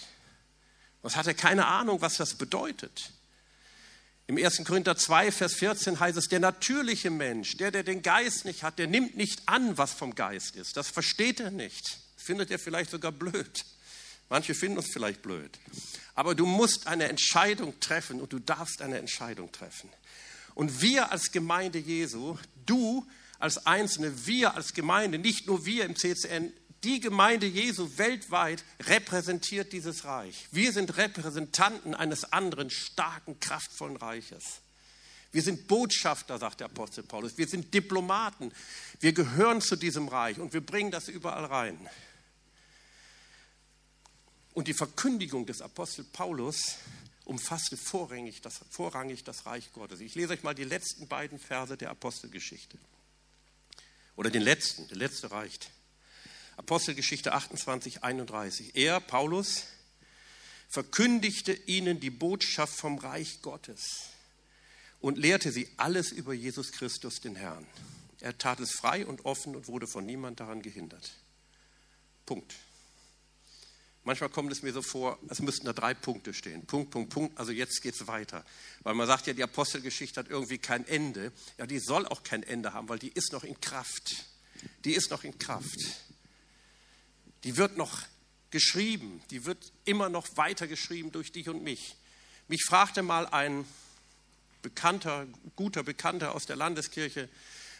Sonst 1.01 1.15
hat 1.15 1.27
er 1.27 1.33
keine 1.33 1.67
Ahnung, 1.67 2.01
was 2.01 2.17
das 2.17 2.35
bedeutet. 2.35 3.11
Im 4.27 4.37
1. 4.37 4.63
Korinther 4.65 4.95
2, 4.95 5.31
Vers 5.31 5.55
14 5.55 5.99
heißt 5.99 6.17
es, 6.17 6.27
der 6.27 6.39
natürliche 6.39 7.09
Mensch, 7.09 7.57
der, 7.57 7.71
der 7.71 7.83
den 7.83 8.01
Geist 8.01 8.45
nicht 8.45 8.63
hat, 8.63 8.79
der 8.79 8.87
nimmt 8.87 9.17
nicht 9.17 9.41
an, 9.47 9.77
was 9.77 9.93
vom 9.93 10.15
Geist 10.15 10.55
ist. 10.55 10.77
Das 10.77 10.89
versteht 10.89 11.39
er 11.39 11.51
nicht. 11.51 11.97
Das 12.15 12.25
findet 12.25 12.51
er 12.51 12.59
vielleicht 12.59 12.91
sogar 12.91 13.11
blöd. 13.11 13.65
Manche 14.29 14.55
finden 14.55 14.77
uns 14.77 14.87
vielleicht 14.93 15.21
blöd. 15.21 15.59
Aber 16.15 16.35
du 16.35 16.45
musst 16.45 16.87
eine 16.87 17.09
Entscheidung 17.09 17.77
treffen 17.81 18.21
und 18.21 18.31
du 18.31 18.39
darfst 18.39 18.81
eine 18.81 18.97
Entscheidung 18.97 19.51
treffen. 19.51 19.89
Und 20.55 20.81
wir 20.81 21.11
als 21.11 21.31
Gemeinde 21.31 21.79
Jesu, 21.79 22.37
du 22.65 23.05
als 23.39 23.65
Einzelne, 23.65 24.25
wir 24.25 24.55
als 24.55 24.73
Gemeinde, 24.73 25.17
nicht 25.17 25.47
nur 25.47 25.65
wir 25.65 25.83
im 25.83 25.97
CCN, 25.97 26.53
die 26.83 26.99
Gemeinde 26.99 27.45
Jesu 27.45 27.97
weltweit 27.97 28.63
repräsentiert 28.81 29.71
dieses 29.71 30.05
Reich. 30.05 30.47
Wir 30.51 30.71
sind 30.71 30.97
Repräsentanten 30.97 31.93
eines 31.93 32.33
anderen 32.33 32.69
starken, 32.69 33.39
kraftvollen 33.39 33.97
Reiches. 33.97 34.61
Wir 35.31 35.41
sind 35.41 35.67
Botschafter, 35.67 36.37
sagt 36.39 36.59
der 36.59 36.65
Apostel 36.65 37.03
Paulus. 37.03 37.37
Wir 37.37 37.47
sind 37.47 37.73
Diplomaten. 37.73 38.51
Wir 38.99 39.13
gehören 39.13 39.61
zu 39.61 39.75
diesem 39.75 40.07
Reich 40.07 40.39
und 40.39 40.53
wir 40.53 40.61
bringen 40.61 40.91
das 40.91 41.07
überall 41.07 41.45
rein. 41.45 41.89
Und 44.53 44.67
die 44.67 44.73
Verkündigung 44.73 45.45
des 45.45 45.61
Apostel 45.61 46.03
Paulus 46.03 46.75
umfasste 47.23 47.77
vorrangig 47.77 48.41
das, 48.41 48.59
vorrangig 48.69 49.23
das 49.23 49.45
Reich 49.45 49.71
Gottes. 49.71 50.01
Ich 50.01 50.15
lese 50.15 50.33
euch 50.33 50.43
mal 50.43 50.55
die 50.55 50.65
letzten 50.65 51.07
beiden 51.07 51.39
Verse 51.39 51.77
der 51.77 51.91
Apostelgeschichte. 51.91 52.77
Oder 54.17 54.29
den 54.29 54.41
letzten, 54.41 54.87
der 54.89 54.97
letzte 54.97 55.31
reicht. 55.31 55.69
Apostelgeschichte 56.61 57.33
28, 57.33 58.03
31. 58.03 58.75
Er, 58.75 58.99
Paulus, 58.99 59.63
verkündigte 60.69 61.53
ihnen 61.53 61.99
die 61.99 62.11
Botschaft 62.11 62.75
vom 62.75 62.99
Reich 62.99 63.41
Gottes 63.41 64.09
und 64.99 65.17
lehrte 65.17 65.51
sie 65.51 65.67
alles 65.77 66.11
über 66.11 66.33
Jesus 66.33 66.71
Christus, 66.71 67.19
den 67.19 67.35
Herrn. 67.35 67.65
Er 68.19 68.37
tat 68.37 68.59
es 68.59 68.73
frei 68.73 69.07
und 69.07 69.25
offen 69.25 69.55
und 69.55 69.67
wurde 69.69 69.87
von 69.87 70.05
niemand 70.05 70.39
daran 70.39 70.61
gehindert. 70.61 71.13
Punkt. 72.27 72.53
Manchmal 74.03 74.29
kommt 74.29 74.51
es 74.51 74.61
mir 74.61 74.71
so 74.71 74.83
vor, 74.83 75.17
es 75.29 75.41
müssten 75.41 75.65
da 75.65 75.73
drei 75.73 75.95
Punkte 75.95 76.31
stehen. 76.31 76.67
Punkt, 76.67 76.91
Punkt, 76.91 77.09
Punkt. 77.09 77.39
Also 77.39 77.51
jetzt 77.51 77.81
geht 77.81 77.95
es 77.95 78.05
weiter. 78.05 78.45
Weil 78.83 78.93
man 78.93 79.07
sagt 79.07 79.25
ja, 79.25 79.33
die 79.33 79.43
Apostelgeschichte 79.43 80.19
hat 80.19 80.29
irgendwie 80.29 80.59
kein 80.59 80.87
Ende. 80.87 81.31
Ja, 81.57 81.65
die 81.65 81.79
soll 81.79 82.05
auch 82.05 82.21
kein 82.21 82.43
Ende 82.43 82.73
haben, 82.73 82.87
weil 82.87 82.99
die 82.99 83.11
ist 83.11 83.33
noch 83.33 83.43
in 83.43 83.59
Kraft. 83.59 84.25
Die 84.85 84.93
ist 84.93 85.09
noch 85.09 85.23
in 85.23 85.39
Kraft. 85.39 86.10
Die 87.43 87.57
wird 87.57 87.77
noch 87.77 88.03
geschrieben. 88.51 89.21
Die 89.31 89.45
wird 89.45 89.71
immer 89.85 90.09
noch 90.09 90.27
weiter 90.35 90.67
geschrieben 90.67 91.11
durch 91.11 91.31
dich 91.31 91.49
und 91.49 91.63
mich. 91.63 91.95
Mich 92.47 92.63
fragte 92.65 93.01
mal 93.01 93.27
ein 93.27 93.65
Bekannter, 94.61 95.25
guter 95.55 95.83
Bekannter 95.83 96.35
aus 96.35 96.45
der 96.45 96.55
Landeskirche, 96.55 97.29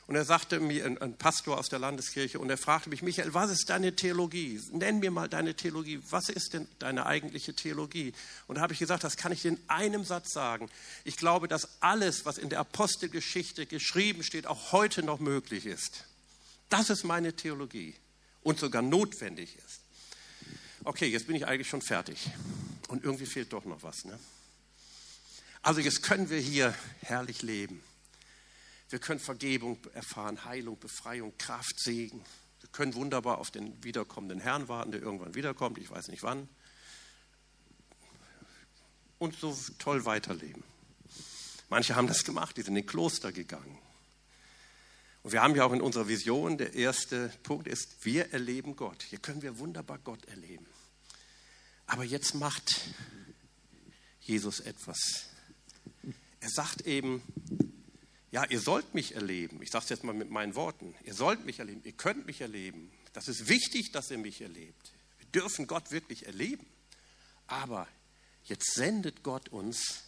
und 0.08 0.16
er 0.16 0.26
sagte 0.26 0.60
mir, 0.60 0.86
ein, 0.86 1.16
Pastor 1.18 1.58
aus 1.58 1.70
der 1.70 1.80
Landeskirche, 1.80 2.40
und 2.40 2.50
er 2.50 2.58
fragte 2.58 2.90
mich, 2.90 3.02
Michael, 3.02 3.34
was 3.34 3.52
ist 3.52 3.70
deine 3.70 3.96
Theologie? 3.96 4.60
Nenn 4.72 5.00
mir 5.00 5.12
mal 5.12 5.30
deine 5.30 5.54
Theologie. 5.54 6.02
Was 6.10 6.28
ist 6.28 6.54
denn 6.54 6.68
deine 6.80 7.06
eigentliche 7.06 7.54
Theologie? 7.54 8.14
Und 8.48 8.56
da 8.56 8.62
habe 8.62 8.74
ich 8.74 8.80
gesagt, 8.80 9.04
das 9.04 9.16
kann 9.16 9.32
ich 9.32 9.46
in 9.46 9.60
einem 9.68 10.04
Satz 10.04 10.34
sagen. 10.34 10.70
Ich 11.06 11.18
glaube, 11.18 11.48
dass 11.48 11.82
alles, 11.82 12.26
was 12.26 12.40
in 12.40 12.50
der 12.50 12.60
Apostelgeschichte 12.60 13.68
geschrieben 13.68 14.24
steht, 14.24 14.48
auch 14.48 14.72
heute 14.72 15.04
noch 15.04 15.20
möglich 15.20 15.66
ist. 15.66 16.04
Das 16.68 16.90
ist 16.90 17.04
meine 17.04 17.34
Theologie 17.34 17.96
und 18.44 18.60
sogar 18.60 18.82
notwendig 18.82 19.58
ist. 19.58 19.82
Okay, 20.84 21.08
jetzt 21.08 21.28
bin 21.28 21.36
ich 21.36 21.46
eigentlich 21.46 21.70
schon 21.70 21.82
fertig. 21.82 22.30
Und 22.88 23.04
irgendwie 23.04 23.26
fehlt 23.26 23.54
doch 23.54 23.66
noch 23.66 23.84
was. 23.84 24.04
Ne? 24.06 24.20
Also 25.62 25.80
jetzt 25.80 26.04
können 26.04 26.30
wir 26.30 26.40
hier 26.40 26.74
herrlich 27.02 27.42
leben. 27.44 27.84
Wir 28.90 29.00
können 29.00 29.20
Vergebung 29.20 29.78
erfahren, 29.94 30.44
Heilung, 30.44 30.78
Befreiung, 30.80 31.38
Kraft, 31.38 31.80
Segen. 31.80 32.26
Wir 32.60 32.70
können 32.72 32.94
wunderbar 32.96 33.38
auf 33.38 33.52
den 33.52 33.82
wiederkommenden 33.84 34.40
Herrn 34.40 34.68
warten, 34.68 34.92
der 34.92 35.02
irgendwann 35.02 35.36
wiederkommt, 35.36 35.78
ich 35.78 35.90
weiß 35.90 36.10
nicht 36.10 36.24
wann. 36.24 36.50
Und 39.18 39.40
so 39.40 39.56
toll 39.78 40.04
weiterleben. 40.06 40.64
Manche 41.70 41.96
haben 41.96 42.08
das 42.08 42.24
gemacht, 42.24 42.58
die 42.58 42.62
sind 42.64 42.76
in 42.76 42.84
den 42.84 42.86
Kloster 42.86 43.32
gegangen. 43.32 43.78
Und 45.24 45.34
wir 45.34 45.42
haben 45.42 45.56
ja 45.56 45.66
auch 45.66 45.74
in 45.74 45.82
unserer 45.82 46.08
Vision, 46.08 46.58
der 46.58 46.74
erste 46.74 47.30
Punkt 47.44 47.68
ist, 47.68 48.04
wir 48.04 48.34
erleben 48.34 48.76
Gott. 48.76 49.04
Hier 49.04 49.20
können 49.20 49.42
wir 49.42 49.60
wunderbar 49.60 50.00
Gott 50.00 50.26
erleben. 50.26 50.66
Aber 51.86 52.04
jetzt 52.04 52.34
macht 52.36 52.82
Jesus 54.22 54.60
etwas. 54.62 55.28
Er 56.40 56.50
sagt 56.50 56.82
eben, 56.82 57.22
ja, 58.32 58.46
ihr 58.46 58.60
sollt 58.60 58.94
mich 58.94 59.14
erleben. 59.14 59.62
Ich 59.62 59.70
sage 59.70 59.84
es 59.84 59.90
jetzt 59.90 60.04
mal 60.04 60.14
mit 60.14 60.32
meinen 60.32 60.56
Worten. 60.56 60.96
Ihr 61.04 61.14
sollt 61.14 61.46
mich 61.46 61.60
erleben. 61.60 61.82
Ihr 61.84 61.92
könnt 61.92 62.26
mich 62.26 62.42
erleben. 62.42 62.92
Das 63.14 63.28
ist 63.28 63.48
wichtig, 63.50 63.92
dass 63.92 64.10
ihr 64.10 64.18
mich 64.18 64.42
erlebt. 64.42 64.94
Wir 65.20 65.28
dürfen 65.28 65.68
Gott 65.68 65.92
wirklich 65.92 66.26
erleben. 66.26 66.66
Aber 67.48 67.88
jetzt 68.46 68.74
sendet 68.74 69.22
Gott 69.22 69.50
uns 69.50 70.06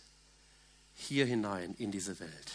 hier 0.93 1.26
hinein 1.26 1.76
in 1.76 1.91
diese 1.91 2.19
Welt. 2.19 2.52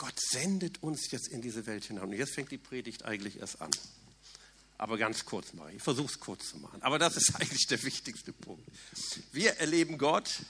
Gott 0.00 0.18
sendet 0.18 0.82
uns 0.82 1.10
jetzt 1.10 1.28
in 1.28 1.42
diese 1.42 1.66
Welt 1.66 1.84
hinein. 1.84 2.04
Und 2.04 2.12
jetzt 2.14 2.34
fängt 2.34 2.50
die 2.50 2.56
Predigt 2.56 3.04
eigentlich 3.04 3.38
erst 3.38 3.60
an. 3.60 3.70
Aber 4.78 4.96
ganz 4.96 5.26
kurz 5.26 5.52
mal. 5.52 5.70
Ich 5.74 5.82
versuche 5.82 6.06
es 6.06 6.18
kurz 6.18 6.48
zu 6.48 6.56
machen. 6.56 6.82
Aber 6.82 6.98
das 6.98 7.18
ist 7.18 7.34
eigentlich 7.38 7.66
der 7.66 7.82
wichtigste 7.82 8.32
Punkt. 8.32 8.66
Wir 9.30 9.58
erleben 9.58 9.98
Gott, 9.98 10.40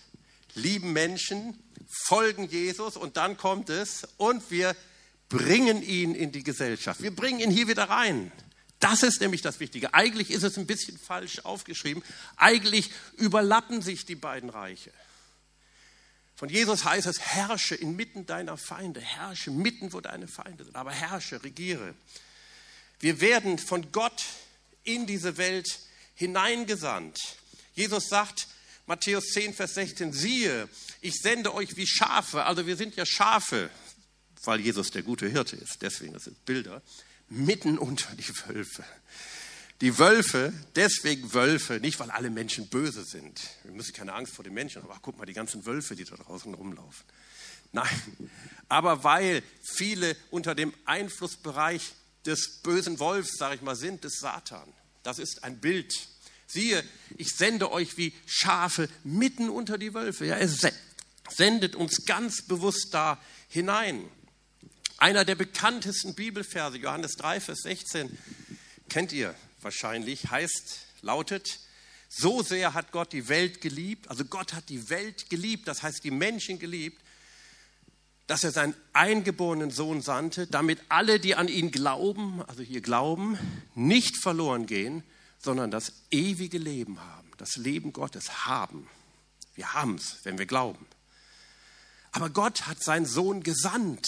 lieben 0.54 0.92
Menschen, 0.92 1.58
folgen 1.88 2.48
Jesus 2.48 2.96
und 2.96 3.16
dann 3.16 3.36
kommt 3.36 3.70
es 3.70 4.06
und 4.18 4.52
wir 4.52 4.76
bringen 5.28 5.82
ihn 5.82 6.14
in 6.14 6.30
die 6.30 6.44
Gesellschaft. 6.44 7.02
Wir 7.02 7.14
bringen 7.14 7.40
ihn 7.40 7.50
hier 7.50 7.66
wieder 7.66 7.90
rein. 7.90 8.30
Das 8.78 9.02
ist 9.02 9.20
nämlich 9.20 9.42
das 9.42 9.58
Wichtige. 9.58 9.94
Eigentlich 9.94 10.30
ist 10.30 10.44
es 10.44 10.58
ein 10.58 10.66
bisschen 10.66 10.96
falsch 10.96 11.40
aufgeschrieben. 11.40 12.04
Eigentlich 12.36 12.92
überlappen 13.16 13.82
sich 13.82 14.06
die 14.06 14.14
beiden 14.14 14.48
Reiche. 14.48 14.92
Von 16.40 16.48
Jesus 16.48 16.86
heißt 16.86 17.06
es, 17.06 17.20
herrsche 17.20 17.74
inmitten 17.74 18.24
deiner 18.24 18.56
Feinde, 18.56 19.02
herrsche 19.02 19.50
mitten, 19.50 19.92
wo 19.92 20.00
deine 20.00 20.26
Feinde 20.26 20.64
sind, 20.64 20.74
aber 20.74 20.90
herrsche, 20.90 21.44
regiere. 21.44 21.94
Wir 22.98 23.20
werden 23.20 23.58
von 23.58 23.92
Gott 23.92 24.24
in 24.82 25.06
diese 25.06 25.36
Welt 25.36 25.80
hineingesandt. 26.14 27.18
Jesus 27.74 28.08
sagt, 28.08 28.48
Matthäus 28.86 29.32
10, 29.34 29.52
Vers 29.52 29.74
16, 29.74 30.14
siehe, 30.14 30.66
ich 31.02 31.16
sende 31.16 31.52
euch 31.52 31.76
wie 31.76 31.86
Schafe, 31.86 32.46
also 32.46 32.66
wir 32.66 32.78
sind 32.78 32.96
ja 32.96 33.04
Schafe, 33.04 33.68
weil 34.44 34.60
Jesus 34.60 34.92
der 34.92 35.02
gute 35.02 35.28
Hirte 35.28 35.56
ist, 35.56 35.82
deswegen 35.82 36.14
das 36.14 36.24
sind 36.24 36.42
Bilder, 36.46 36.80
mitten 37.28 37.76
unter 37.76 38.14
die 38.14 38.34
Wölfe. 38.48 38.82
Die 39.80 39.98
Wölfe, 39.98 40.52
deswegen 40.76 41.32
Wölfe, 41.32 41.80
nicht 41.80 41.98
weil 42.00 42.10
alle 42.10 42.30
Menschen 42.30 42.68
böse 42.68 43.04
sind. 43.04 43.40
Wir 43.64 43.72
müssen 43.72 43.94
keine 43.94 44.12
Angst 44.12 44.34
vor 44.34 44.44
den 44.44 44.52
Menschen, 44.52 44.82
aber 44.82 44.98
guck 45.00 45.16
mal, 45.18 45.24
die 45.24 45.32
ganzen 45.32 45.64
Wölfe, 45.64 45.96
die 45.96 46.04
da 46.04 46.16
draußen 46.16 46.52
rumlaufen. 46.52 47.04
Nein, 47.72 47.88
aber 48.68 49.04
weil 49.04 49.42
viele 49.62 50.16
unter 50.30 50.54
dem 50.54 50.74
Einflussbereich 50.84 51.92
des 52.26 52.60
bösen 52.62 52.98
Wolfs, 52.98 53.38
sage 53.38 53.54
ich 53.54 53.62
mal, 53.62 53.76
sind, 53.76 54.04
des 54.04 54.18
Satan. 54.18 54.70
Das 55.02 55.18
ist 55.18 55.44
ein 55.44 55.60
Bild 55.60 55.94
siehe, 56.50 56.82
ich 57.16 57.34
sende 57.34 57.70
euch 57.70 57.96
wie 57.96 58.12
Schafe 58.26 58.88
mitten 59.04 59.48
unter 59.48 59.78
die 59.78 59.94
Wölfe. 59.94 60.26
Ja, 60.26 60.36
er 60.36 60.48
sendet 61.28 61.76
uns 61.76 62.04
ganz 62.06 62.46
bewusst 62.46 62.88
da 62.92 63.20
hinein. 63.48 64.08
Einer 64.98 65.24
der 65.24 65.36
bekanntesten 65.36 66.14
Bibelverse, 66.14 66.76
Johannes 66.76 67.12
3, 67.12 67.40
Vers 67.40 67.60
16, 67.62 68.16
kennt 68.88 69.12
ihr 69.12 69.34
wahrscheinlich, 69.62 70.30
heißt, 70.30 70.78
lautet, 71.02 71.60
so 72.08 72.42
sehr 72.42 72.74
hat 72.74 72.90
Gott 72.92 73.12
die 73.12 73.28
Welt 73.28 73.60
geliebt, 73.60 74.08
also 74.08 74.24
Gott 74.24 74.52
hat 74.52 74.68
die 74.68 74.90
Welt 74.90 75.30
geliebt, 75.30 75.68
das 75.68 75.82
heißt 75.82 76.02
die 76.02 76.10
Menschen 76.10 76.58
geliebt, 76.58 77.00
dass 78.26 78.44
er 78.44 78.52
seinen 78.52 78.74
eingeborenen 78.92 79.70
Sohn 79.70 80.02
sandte, 80.02 80.46
damit 80.46 80.80
alle, 80.88 81.18
die 81.18 81.34
an 81.34 81.48
ihn 81.48 81.70
glauben, 81.70 82.42
also 82.46 82.62
hier 82.62 82.80
glauben, 82.80 83.38
nicht 83.74 84.16
verloren 84.22 84.66
gehen, 84.66 85.02
sondern 85.38 85.70
das 85.70 85.92
ewige 86.10 86.58
Leben 86.58 87.00
haben, 87.00 87.30
das 87.38 87.56
Leben 87.56 87.92
Gottes 87.92 88.46
haben. 88.46 88.88
Wir 89.54 89.74
haben 89.74 89.96
es, 89.96 90.18
wenn 90.24 90.38
wir 90.38 90.46
glauben. 90.46 90.86
Aber 92.12 92.30
Gott 92.30 92.66
hat 92.66 92.82
seinen 92.82 93.06
Sohn 93.06 93.42
gesandt. 93.42 94.06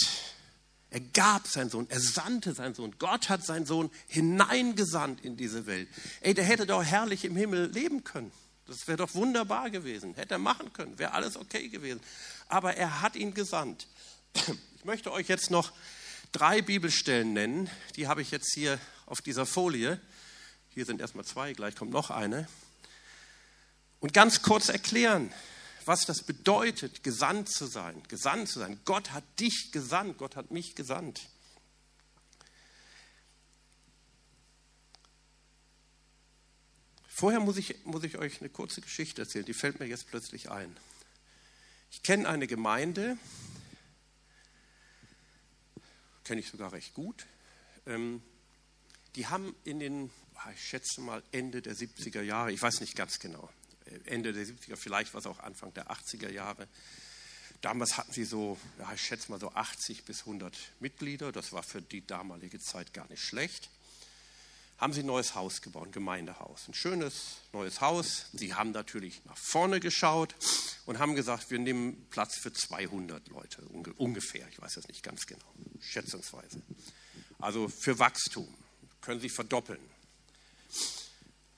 Er 0.92 1.00
gab 1.00 1.46
seinen 1.46 1.70
Sohn, 1.70 1.86
er 1.88 2.00
sandte 2.00 2.52
seinen 2.52 2.74
Sohn. 2.74 2.94
Gott 2.98 3.30
hat 3.30 3.46
seinen 3.46 3.64
Sohn 3.64 3.90
hineingesandt 4.08 5.24
in 5.24 5.38
diese 5.38 5.64
Welt. 5.64 5.88
Ey, 6.20 6.34
der 6.34 6.44
hätte 6.44 6.66
doch 6.66 6.84
herrlich 6.84 7.24
im 7.24 7.34
Himmel 7.34 7.70
leben 7.70 8.04
können. 8.04 8.30
Das 8.66 8.86
wäre 8.86 8.98
doch 8.98 9.14
wunderbar 9.14 9.70
gewesen. 9.70 10.12
Hätte 10.14 10.34
er 10.34 10.38
machen 10.38 10.70
können, 10.74 10.98
wäre 10.98 11.12
alles 11.12 11.38
okay 11.38 11.68
gewesen. 11.68 12.00
Aber 12.46 12.76
er 12.76 13.00
hat 13.00 13.16
ihn 13.16 13.34
gesandt. 13.34 13.86
Ich 14.76 14.86
möchte 14.86 15.12
euch 15.12 15.28
jetzt 15.28 15.52
noch 15.52 15.70
drei 16.32 16.60
Bibelstellen 16.60 17.32
nennen. 17.32 17.70
Die 17.94 18.08
habe 18.08 18.20
ich 18.20 18.32
jetzt 18.32 18.52
hier 18.52 18.80
auf 19.06 19.20
dieser 19.20 19.46
Folie. 19.46 20.00
Hier 20.70 20.84
sind 20.84 21.00
erstmal 21.00 21.24
zwei, 21.24 21.52
gleich 21.52 21.76
kommt 21.76 21.92
noch 21.92 22.10
eine. 22.10 22.48
Und 24.00 24.12
ganz 24.12 24.42
kurz 24.42 24.68
erklären, 24.68 25.32
was 25.86 26.06
das 26.06 26.22
bedeutet, 26.22 27.02
gesandt 27.02 27.48
zu 27.50 27.66
sein. 27.66 28.02
Gesandt 28.08 28.48
zu 28.48 28.58
sein. 28.58 28.80
Gott 28.84 29.12
hat 29.12 29.24
dich 29.40 29.70
gesandt, 29.72 30.18
Gott 30.18 30.36
hat 30.36 30.50
mich 30.50 30.74
gesandt. 30.74 31.28
Vorher 37.06 37.40
muss 37.40 37.56
ich, 37.56 37.84
muss 37.84 38.04
ich 38.04 38.18
euch 38.18 38.40
eine 38.40 38.48
kurze 38.48 38.80
Geschichte 38.80 39.22
erzählen, 39.22 39.44
die 39.44 39.54
fällt 39.54 39.78
mir 39.78 39.86
jetzt 39.86 40.08
plötzlich 40.08 40.50
ein. 40.50 40.76
Ich 41.90 42.02
kenne 42.02 42.28
eine 42.28 42.46
Gemeinde, 42.46 43.18
kenne 46.24 46.40
ich 46.40 46.48
sogar 46.48 46.72
recht 46.72 46.94
gut. 46.94 47.26
Ähm, 47.86 48.22
die 49.14 49.26
haben 49.26 49.54
in 49.64 49.78
den 49.78 50.10
Ah, 50.44 50.50
ich 50.52 50.64
schätze 50.64 51.00
mal 51.00 51.22
Ende 51.30 51.62
der 51.62 51.76
70er 51.76 52.20
Jahre, 52.20 52.50
ich 52.50 52.60
weiß 52.60 52.80
nicht 52.80 52.96
ganz 52.96 53.20
genau, 53.20 53.48
Ende 54.06 54.32
der 54.32 54.44
70er, 54.44 54.76
vielleicht 54.76 55.14
war 55.14 55.20
es 55.20 55.26
auch 55.26 55.40
Anfang 55.40 55.72
der 55.74 55.90
80er 55.90 56.30
Jahre, 56.30 56.68
damals 57.62 57.96
hatten 57.96 58.12
sie 58.12 58.24
so, 58.24 58.58
ja, 58.78 58.92
ich 58.92 59.00
schätze 59.00 59.30
mal 59.30 59.40
so 59.40 59.50
80 59.52 60.04
bis 60.04 60.20
100 60.20 60.56
Mitglieder. 60.80 61.32
Das 61.32 61.52
war 61.52 61.62
für 61.62 61.80
die 61.80 62.06
damalige 62.06 62.58
Zeit 62.58 62.92
gar 62.92 63.08
nicht 63.08 63.22
schlecht. 63.22 63.70
Haben 64.78 64.92
sie 64.92 65.00
ein 65.00 65.06
neues 65.06 65.34
Haus 65.36 65.62
gebaut, 65.62 65.88
ein 65.88 65.92
Gemeindehaus. 65.92 66.66
Ein 66.66 66.74
schönes 66.74 67.36
neues 67.52 67.80
Haus. 67.80 68.26
Sie 68.32 68.52
haben 68.54 68.72
natürlich 68.72 69.24
nach 69.24 69.38
vorne 69.38 69.78
geschaut 69.78 70.34
und 70.86 70.98
haben 70.98 71.14
gesagt, 71.14 71.50
wir 71.50 71.60
nehmen 71.60 72.04
Platz 72.10 72.36
für 72.36 72.52
200 72.52 73.28
Leute 73.28 73.62
ungefähr. 73.96 74.46
Ich 74.48 74.60
weiß 74.60 74.74
das 74.74 74.88
nicht 74.88 75.04
ganz 75.04 75.26
genau, 75.26 75.46
schätzungsweise. 75.80 76.60
Also 77.38 77.68
für 77.68 77.98
Wachstum 77.98 78.52
können 79.00 79.20
sie 79.20 79.30
verdoppeln. 79.30 79.80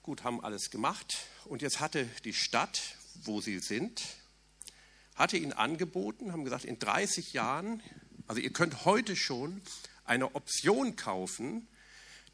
Gut, 0.03 0.23
haben 0.23 0.44
alles 0.44 0.70
gemacht. 0.70 1.16
Und 1.46 1.62
jetzt 1.62 1.80
hatte 1.80 2.09
die 2.24 2.33
Stadt, 2.33 2.80
wo 3.22 3.40
sie 3.40 3.59
sind, 3.59 4.02
hatte 5.14 5.37
ihnen 5.37 5.52
angeboten, 5.52 6.33
haben 6.33 6.44
gesagt, 6.44 6.64
in 6.64 6.78
30 6.78 7.33
Jahren, 7.33 7.83
also 8.26 8.40
ihr 8.40 8.52
könnt 8.52 8.85
heute 8.85 9.16
schon 9.16 9.62
eine 10.04 10.35
Option 10.35 10.96
kaufen, 10.96 11.68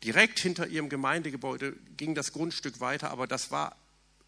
direkt 0.04 0.40
hinter 0.40 0.66
ihrem 0.66 0.88
Gemeindegebäude 0.88 1.76
ging 1.96 2.14
das 2.14 2.32
Grundstück 2.32 2.80
weiter, 2.80 3.10
aber 3.10 3.26
das 3.26 3.50
war 3.50 3.76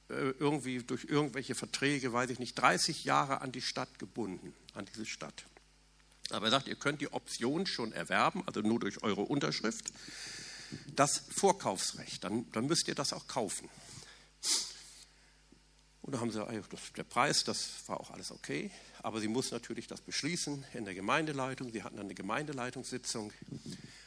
äh, 0.08 0.34
irgendwie 0.38 0.82
durch 0.82 1.04
irgendwelche 1.04 1.54
Verträge, 1.54 2.12
weiß 2.12 2.30
ich 2.30 2.38
nicht, 2.38 2.54
30 2.54 3.04
Jahre 3.04 3.40
an 3.40 3.52
die 3.52 3.62
Stadt 3.62 3.98
gebunden, 3.98 4.52
an 4.74 4.84
diese 4.92 5.06
Stadt. 5.06 5.44
Aber 6.30 6.46
er 6.46 6.50
sagt, 6.50 6.68
ihr 6.68 6.76
könnt 6.76 7.00
die 7.00 7.12
Option 7.12 7.66
schon 7.66 7.92
erwerben, 7.92 8.42
also 8.46 8.60
nur 8.60 8.80
durch 8.80 9.02
eure 9.02 9.22
Unterschrift, 9.22 9.92
das 10.94 11.22
Vorkaufsrecht, 11.30 12.24
dann, 12.24 12.50
dann 12.52 12.66
müsst 12.66 12.88
ihr 12.88 12.94
das 12.94 13.12
auch 13.12 13.26
kaufen. 13.26 13.68
Und 16.02 16.12
da 16.12 16.20
haben 16.20 16.32
sie, 16.32 16.44
der 16.96 17.04
Preis, 17.04 17.44
das 17.44 17.70
war 17.86 18.00
auch 18.00 18.10
alles 18.10 18.32
okay, 18.32 18.72
aber 19.02 19.20
sie 19.20 19.28
muss 19.28 19.52
natürlich 19.52 19.86
das 19.86 20.00
beschließen 20.00 20.64
in 20.74 20.84
der 20.84 20.94
Gemeindeleitung. 20.94 21.72
Sie 21.72 21.84
hatten 21.84 21.96
dann 21.96 22.06
eine 22.06 22.14
Gemeindeleitungssitzung. 22.14 23.32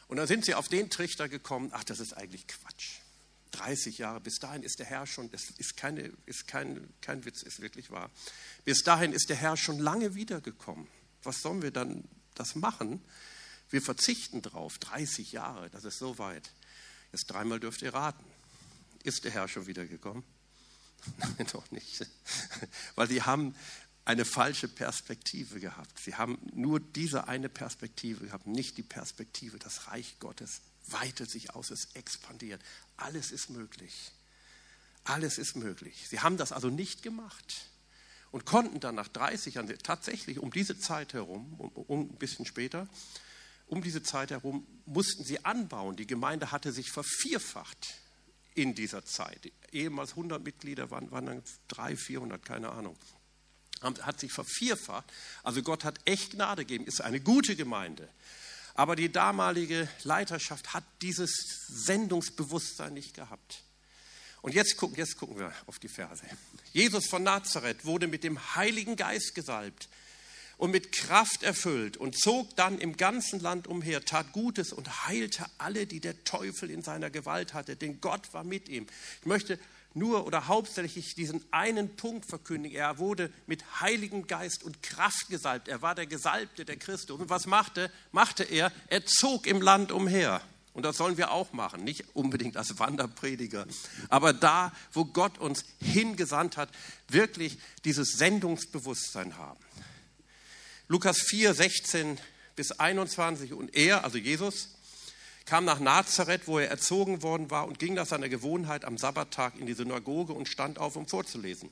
Und 0.07 0.17
dann 0.17 0.27
sind 0.27 0.43
sie 0.43 0.55
auf 0.55 0.67
den 0.67 0.89
Trichter 0.89 1.29
gekommen, 1.29 1.69
ach, 1.73 1.85
das 1.85 1.99
ist 1.99 2.13
eigentlich 2.13 2.47
Quatsch. 2.47 2.99
30 3.51 3.97
Jahre, 3.99 4.19
bis 4.19 4.39
dahin 4.39 4.63
ist 4.63 4.79
der 4.79 4.85
Herr 4.85 5.07
schon, 5.07 5.31
das 5.31 5.49
ist, 5.57 5.77
keine, 5.77 6.11
ist 6.25 6.47
kein, 6.47 6.93
kein 6.99 7.23
Witz, 7.23 7.41
ist 7.41 7.61
wirklich 7.61 7.89
wahr. 7.89 8.11
Bis 8.65 8.83
dahin 8.83 9.13
ist 9.13 9.29
der 9.29 9.37
Herr 9.37 9.55
schon 9.55 9.79
lange 9.79 10.15
wiedergekommen. 10.15 10.87
Was 11.23 11.41
sollen 11.41 11.61
wir 11.61 11.71
dann 11.71 12.03
das 12.33 12.55
machen? 12.55 13.01
Wir 13.69 13.81
verzichten 13.81 14.41
drauf, 14.41 14.77
30 14.79 15.31
Jahre, 15.31 15.69
das 15.69 15.85
ist 15.85 15.97
so 15.97 16.17
weit. 16.17 16.51
Jetzt 17.13 17.27
dreimal 17.27 17.61
dürft 17.61 17.81
ihr 17.81 17.93
raten. 17.93 18.25
Ist 19.03 19.23
der 19.23 19.31
Herr 19.31 19.47
schon 19.47 19.67
wiedergekommen? 19.67 20.23
Nein, 21.17 21.47
doch 21.51 21.69
nicht. 21.71 22.05
Weil 22.95 23.07
sie 23.07 23.21
haben 23.21 23.55
eine 24.05 24.25
falsche 24.25 24.67
Perspektive 24.67 25.59
gehabt. 25.59 25.99
Sie 25.99 26.15
haben 26.15 26.37
nur 26.53 26.79
diese 26.79 27.27
eine 27.27 27.49
Perspektive 27.49 28.27
gehabt, 28.27 28.45
nicht 28.45 28.77
die 28.77 28.83
Perspektive, 28.83 29.57
das 29.57 29.87
Reich 29.87 30.19
Gottes 30.19 30.61
weitet 30.87 31.31
sich 31.31 31.55
aus, 31.55 31.71
es 31.71 31.95
expandiert. 31.95 32.61
Alles 32.97 33.31
ist 33.31 33.49
möglich. 33.49 34.11
Alles 35.03 35.37
ist 35.37 35.55
möglich. 35.55 36.07
Sie 36.07 36.19
haben 36.19 36.37
das 36.37 36.51
also 36.51 36.69
nicht 36.69 37.01
gemacht 37.01 37.67
und 38.31 38.45
konnten 38.45 38.79
dann 38.79 38.95
nach 38.95 39.07
30 39.07 39.55
Jahren 39.55 39.73
tatsächlich 39.81 40.39
um 40.39 40.51
diese 40.51 40.77
Zeit 40.79 41.13
herum, 41.13 41.53
um, 41.57 41.69
um, 41.69 42.01
ein 42.01 42.17
bisschen 42.17 42.45
später, 42.45 42.87
um 43.67 43.81
diese 43.81 44.03
Zeit 44.03 44.31
herum 44.31 44.67
mussten 44.85 45.23
sie 45.23 45.43
anbauen. 45.45 45.95
Die 45.95 46.07
Gemeinde 46.07 46.51
hatte 46.51 46.71
sich 46.71 46.91
vervierfacht 46.91 47.95
in 48.55 48.73
dieser 48.73 49.05
Zeit. 49.05 49.51
Ehemals 49.71 50.11
100 50.11 50.43
Mitglieder 50.43 50.89
waren, 50.89 51.11
waren 51.11 51.25
dann 51.25 51.43
300, 51.67 51.99
400, 51.99 52.45
keine 52.45 52.71
Ahnung. 52.71 52.97
Hat 53.81 54.19
sich 54.19 54.31
vervierfacht. 54.31 55.05
Also 55.43 55.61
Gott 55.61 55.83
hat 55.83 55.99
echt 56.05 56.31
Gnade 56.31 56.65
gegeben, 56.65 56.85
ist 56.85 57.01
eine 57.01 57.19
gute 57.19 57.55
Gemeinde. 57.55 58.09
Aber 58.73 58.95
die 58.95 59.11
damalige 59.11 59.87
Leiterschaft 60.03 60.73
hat 60.73 60.83
dieses 61.01 61.31
Sendungsbewusstsein 61.67 62.93
nicht 62.93 63.13
gehabt. 63.13 63.63
Und 64.41 64.53
jetzt 64.53 64.77
gucken, 64.77 64.97
jetzt 64.97 65.17
gucken 65.17 65.37
wir 65.37 65.53
auf 65.65 65.79
die 65.79 65.87
Verse. 65.87 66.23
Jesus 66.73 67.07
von 67.07 67.23
Nazareth 67.23 67.85
wurde 67.85 68.07
mit 68.07 68.23
dem 68.23 68.55
Heiligen 68.55 68.95
Geist 68.95 69.35
gesalbt 69.35 69.89
und 70.57 70.71
mit 70.71 70.91
Kraft 70.91 71.43
erfüllt 71.43 71.97
und 71.97 72.17
zog 72.17 72.55
dann 72.55 72.79
im 72.79 72.97
ganzen 72.97 73.39
Land 73.39 73.67
umher, 73.67 74.03
tat 74.03 74.31
Gutes 74.31 74.73
und 74.73 75.07
heilte 75.07 75.45
alle, 75.57 75.85
die 75.87 75.99
der 75.99 76.23
Teufel 76.23 76.69
in 76.69 76.81
seiner 76.81 77.09
Gewalt 77.09 77.53
hatte, 77.53 77.75
denn 77.75 78.01
Gott 78.01 78.33
war 78.33 78.43
mit 78.43 78.69
ihm. 78.69 78.87
Ich 79.21 79.25
möchte 79.25 79.59
nur 79.95 80.27
oder 80.27 80.47
hauptsächlich 80.47 81.15
diesen 81.15 81.43
einen 81.51 81.95
Punkt 81.95 82.25
verkündigen. 82.25 82.77
Er 82.77 82.97
wurde 82.99 83.31
mit 83.47 83.63
Heiligen 83.79 84.27
Geist 84.27 84.63
und 84.63 84.83
Kraft 84.83 85.29
gesalbt. 85.29 85.69
Er 85.69 85.81
war 85.81 85.95
der 85.95 86.05
Gesalbte 86.05 86.65
der 86.65 86.75
Christus. 86.75 87.19
Und 87.19 87.29
was 87.29 87.47
machte, 87.47 87.89
machte 88.11 88.43
er? 88.43 88.71
Er 88.87 89.05
zog 89.05 89.47
im 89.47 89.61
Land 89.61 89.93
umher. 89.93 90.41
Und 90.73 90.83
das 90.83 90.97
sollen 90.97 91.15
wir 91.17 91.31
auch 91.31 91.53
machen, 91.53 91.85
nicht 91.85 92.03
unbedingt 92.13 92.57
als 92.57 92.77
Wanderprediger, 92.79 93.65
aber 94.09 94.33
da, 94.33 94.73
wo 94.91 95.05
Gott 95.05 95.37
uns 95.37 95.63
hingesandt 95.79 96.57
hat, 96.57 96.69
wirklich 97.07 97.57
dieses 97.85 98.17
Sendungsbewusstsein 98.17 99.37
haben. 99.37 99.57
Lukas 100.87 101.21
4, 101.21 101.55
16 101.55 102.19
bis 102.55 102.71
21. 102.71 103.53
Und 103.53 103.75
er, 103.75 104.03
also 104.03 104.19
Jesus, 104.19 104.75
kam 105.45 105.65
nach 105.65 105.79
Nazareth, 105.79 106.47
wo 106.47 106.59
er 106.59 106.69
erzogen 106.69 107.23
worden 107.23 107.49
war, 107.49 107.67
und 107.67 107.79
ging 107.79 107.95
nach 107.95 108.05
seiner 108.05 108.29
Gewohnheit 108.29 108.85
am 108.85 108.97
Sabbattag 108.97 109.57
in 109.57 109.65
die 109.65 109.73
Synagoge 109.73 110.33
und 110.33 110.47
stand 110.47 110.77
auf, 110.77 110.95
um 110.95 111.07
vorzulesen. 111.07 111.69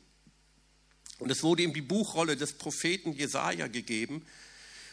Und 1.19 1.29
es 1.29 1.43
wurde 1.43 1.61
ihm 1.61 1.73
die 1.73 1.81
Buchrolle 1.81 2.35
des 2.35 2.53
Propheten 2.53 3.13
Jesaja 3.13 3.67
gegeben. 3.67 4.25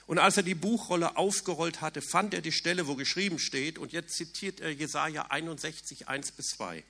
Und 0.06 0.18
als 0.18 0.36
er 0.36 0.42
die 0.42 0.54
Buchrolle 0.54 1.16
aufgerollt 1.16 1.80
hatte, 1.80 2.02
fand 2.02 2.34
er 2.34 2.42
die 2.42 2.52
Stelle, 2.52 2.86
wo 2.88 2.96
geschrieben 2.96 3.38
steht, 3.38 3.78
und 3.78 3.92
jetzt 3.92 4.16
zitiert 4.16 4.60
er 4.60 4.70
Jesaja 4.70 5.28
61, 5.30 6.08
1 6.08 6.32
bis 6.32 6.46
2. 6.48 6.84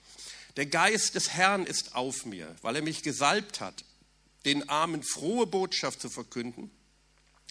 Der 0.57 0.67
Geist 0.67 1.15
des 1.15 1.31
Herrn 1.31 1.65
ist 1.65 1.95
auf 1.95 2.27
mir, 2.27 2.57
weil 2.63 2.75
er 2.75 2.83
mich 2.83 3.05
gesalbt 3.05 3.61
hat, 3.61 3.85
den 4.45 4.69
Armen 4.69 5.05
frohe 5.05 5.47
Botschaft 5.47 6.01
zu 6.01 6.11
verkünden 6.11 6.73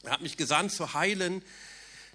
er 0.03 0.11
hat 0.11 0.21
mich 0.21 0.37
gesandt 0.37 0.71
zu 0.71 0.93
heilen, 0.93 1.43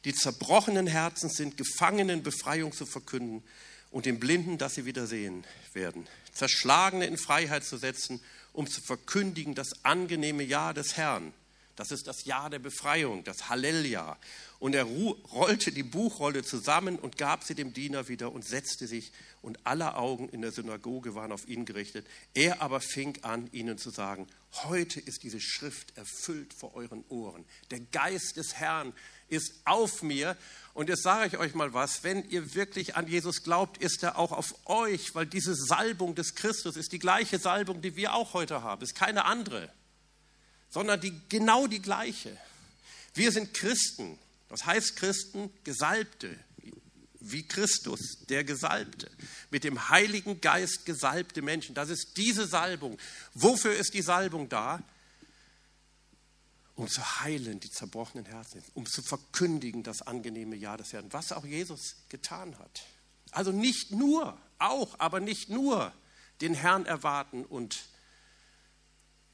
die 0.04 0.14
zerbrochenen 0.14 0.86
Herzen 0.86 1.30
sind, 1.30 1.56
Gefangenen 1.56 2.22
Befreiung 2.22 2.72
zu 2.72 2.86
verkünden 2.86 3.42
und 3.90 4.06
den 4.06 4.20
Blinden, 4.20 4.58
dass 4.58 4.74
sie 4.74 4.84
wieder 4.84 5.06
sehen 5.06 5.44
werden. 5.72 6.06
Zerschlagene 6.32 7.06
in 7.06 7.16
Freiheit 7.16 7.64
zu 7.64 7.76
setzen, 7.76 8.20
um 8.52 8.68
zu 8.68 8.80
verkündigen 8.80 9.54
das 9.54 9.84
angenehme 9.84 10.42
Jahr 10.42 10.74
des 10.74 10.96
Herrn. 10.96 11.32
Das 11.76 11.90
ist 11.90 12.06
das 12.06 12.24
Jahr 12.24 12.50
der 12.50 12.60
Befreiung, 12.60 13.24
das 13.24 13.48
Halleljahr. 13.48 14.18
Und 14.64 14.74
er 14.74 14.84
rollte 14.84 15.72
die 15.72 15.82
Buchrolle 15.82 16.42
zusammen 16.42 16.98
und 16.98 17.18
gab 17.18 17.44
sie 17.44 17.54
dem 17.54 17.74
Diener 17.74 18.08
wieder 18.08 18.32
und 18.32 18.46
setzte 18.46 18.86
sich. 18.86 19.12
Und 19.42 19.58
alle 19.64 19.94
Augen 19.96 20.30
in 20.30 20.40
der 20.40 20.52
Synagoge 20.52 21.14
waren 21.14 21.32
auf 21.32 21.46
ihn 21.46 21.66
gerichtet. 21.66 22.06
Er 22.32 22.62
aber 22.62 22.80
fing 22.80 23.18
an, 23.20 23.50
ihnen 23.52 23.76
zu 23.76 23.90
sagen, 23.90 24.26
heute 24.64 25.00
ist 25.00 25.22
diese 25.22 25.38
Schrift 25.38 25.94
erfüllt 25.98 26.54
vor 26.54 26.74
euren 26.74 27.04
Ohren. 27.10 27.44
Der 27.70 27.80
Geist 27.80 28.38
des 28.38 28.54
Herrn 28.54 28.94
ist 29.28 29.52
auf 29.66 30.02
mir. 30.02 30.34
Und 30.72 30.88
jetzt 30.88 31.02
sage 31.02 31.26
ich 31.26 31.36
euch 31.36 31.54
mal 31.54 31.74
was, 31.74 32.02
wenn 32.02 32.26
ihr 32.30 32.54
wirklich 32.54 32.96
an 32.96 33.06
Jesus 33.06 33.42
glaubt, 33.42 33.76
ist 33.82 34.02
er 34.02 34.18
auch 34.18 34.32
auf 34.32 34.54
euch, 34.64 35.14
weil 35.14 35.26
diese 35.26 35.54
Salbung 35.54 36.14
des 36.14 36.36
Christus 36.36 36.78
ist 36.78 36.92
die 36.92 36.98
gleiche 36.98 37.38
Salbung, 37.38 37.82
die 37.82 37.96
wir 37.96 38.14
auch 38.14 38.32
heute 38.32 38.62
haben, 38.62 38.82
ist 38.82 38.94
keine 38.94 39.26
andere 39.26 39.70
sondern 40.70 41.00
die, 41.00 41.12
genau 41.28 41.68
die 41.68 41.80
gleiche. 41.80 42.36
Wir 43.14 43.30
sind 43.30 43.54
Christen. 43.54 44.18
Was 44.48 44.66
heißt 44.66 44.96
Christen? 44.96 45.50
Gesalbte, 45.64 46.38
wie 47.20 47.46
Christus, 47.46 48.18
der 48.28 48.44
Gesalbte, 48.44 49.10
mit 49.50 49.64
dem 49.64 49.88
Heiligen 49.88 50.40
Geist 50.40 50.84
gesalbte 50.84 51.42
Menschen. 51.42 51.74
Das 51.74 51.88
ist 51.88 52.16
diese 52.16 52.46
Salbung. 52.46 52.98
Wofür 53.32 53.74
ist 53.74 53.94
die 53.94 54.02
Salbung 54.02 54.48
da? 54.48 54.82
Um 56.76 56.88
zu 56.88 57.20
heilen 57.20 57.60
die 57.60 57.70
zerbrochenen 57.70 58.26
Herzen, 58.26 58.62
um 58.74 58.84
zu 58.84 59.00
verkündigen 59.00 59.84
das 59.84 60.02
angenehme 60.02 60.56
Jahr 60.56 60.76
des 60.76 60.92
Herrn, 60.92 61.12
was 61.12 61.30
auch 61.32 61.44
Jesus 61.44 61.96
getan 62.08 62.58
hat. 62.58 62.82
Also 63.30 63.52
nicht 63.52 63.92
nur, 63.92 64.36
auch, 64.58 64.98
aber 64.98 65.20
nicht 65.20 65.48
nur 65.48 65.92
den 66.40 66.54
Herrn 66.54 66.84
erwarten 66.84 67.44
und 67.44 67.84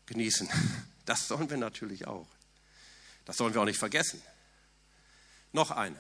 genießen, 0.07 0.49
das 1.07 1.29
sollen 1.29 1.49
wir 1.49 1.57
natürlich 1.57 2.07
auch. 2.07 2.29
Das 3.25 3.37
sollen 3.37 3.55
wir 3.55 3.63
auch 3.63 3.67
nicht 3.67 3.79
vergessen. 3.79 4.23
Noch 5.53 5.71
eine. 5.71 5.99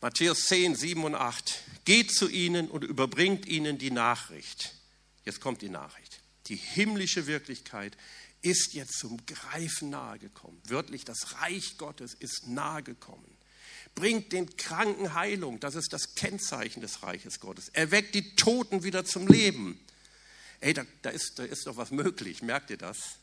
Matthäus 0.00 0.44
10, 0.46 0.74
7 0.74 1.04
und 1.04 1.14
8. 1.14 1.62
Geht 1.84 2.12
zu 2.12 2.28
ihnen 2.28 2.68
und 2.68 2.84
überbringt 2.84 3.46
ihnen 3.46 3.78
die 3.78 3.90
Nachricht. 3.90 4.74
Jetzt 5.24 5.40
kommt 5.40 5.62
die 5.62 5.68
Nachricht. 5.68 6.20
Die 6.46 6.56
himmlische 6.56 7.26
Wirklichkeit 7.26 7.96
ist 8.42 8.74
jetzt 8.74 8.98
zum 8.98 9.24
Greifen 9.26 9.90
nahe 9.90 10.18
gekommen. 10.18 10.60
Wörtlich, 10.64 11.04
das 11.04 11.40
Reich 11.40 11.78
Gottes 11.78 12.14
ist 12.14 12.46
nahe 12.46 12.82
gekommen. 12.82 13.36
Bringt 13.94 14.32
den 14.32 14.56
Kranken 14.56 15.14
Heilung, 15.14 15.58
das 15.58 15.74
ist 15.74 15.92
das 15.92 16.14
Kennzeichen 16.14 16.80
des 16.80 17.02
Reiches 17.02 17.40
Gottes. 17.40 17.70
Erweckt 17.70 18.14
die 18.14 18.36
Toten 18.36 18.82
wieder 18.84 19.04
zum 19.04 19.26
Leben. 19.26 19.80
Ey, 20.60 20.74
da, 20.74 20.84
da, 21.02 21.10
ist, 21.10 21.38
da 21.38 21.44
ist 21.44 21.66
doch 21.66 21.76
was 21.76 21.90
möglich, 21.90 22.42
merkt 22.42 22.70
ihr 22.70 22.76
das? 22.76 23.18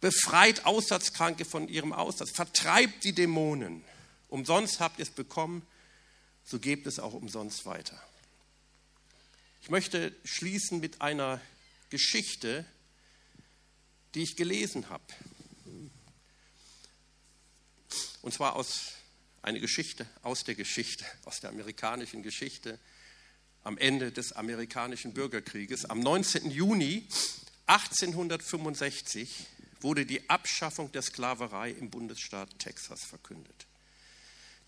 Befreit 0.00 0.64
Aussatzkranke 0.64 1.44
von 1.44 1.68
ihrem 1.68 1.92
Aussatz, 1.92 2.30
vertreibt 2.30 3.04
die 3.04 3.12
Dämonen. 3.12 3.84
Umsonst 4.28 4.80
habt 4.80 4.98
ihr 4.98 5.04
es 5.04 5.10
bekommen, 5.10 5.66
so 6.44 6.58
gebt 6.58 6.86
es 6.86 6.98
auch 6.98 7.12
umsonst 7.12 7.66
weiter. 7.66 8.00
Ich 9.62 9.70
möchte 9.70 10.14
schließen 10.24 10.80
mit 10.80 11.00
einer 11.00 11.40
Geschichte, 11.90 12.64
die 14.14 14.22
ich 14.22 14.36
gelesen 14.36 14.88
habe. 14.88 15.04
Und 18.22 18.32
zwar 18.32 18.56
aus 18.56 18.92
einer 19.42 19.58
Geschichte 19.58 20.06
aus 20.22 20.44
der 20.44 20.54
Geschichte, 20.54 21.04
aus 21.24 21.40
der 21.40 21.50
amerikanischen 21.50 22.22
Geschichte 22.22 22.78
am 23.62 23.78
Ende 23.78 24.12
des 24.12 24.32
amerikanischen 24.32 25.12
Bürgerkrieges. 25.12 25.84
Am 25.84 26.00
19. 26.00 26.50
Juni 26.50 27.06
1865 27.66 29.46
wurde 29.80 30.06
die 30.06 30.28
Abschaffung 30.28 30.92
der 30.92 31.02
Sklaverei 31.02 31.70
im 31.70 31.90
Bundesstaat 31.90 32.58
Texas 32.58 33.04
verkündet. 33.04 33.66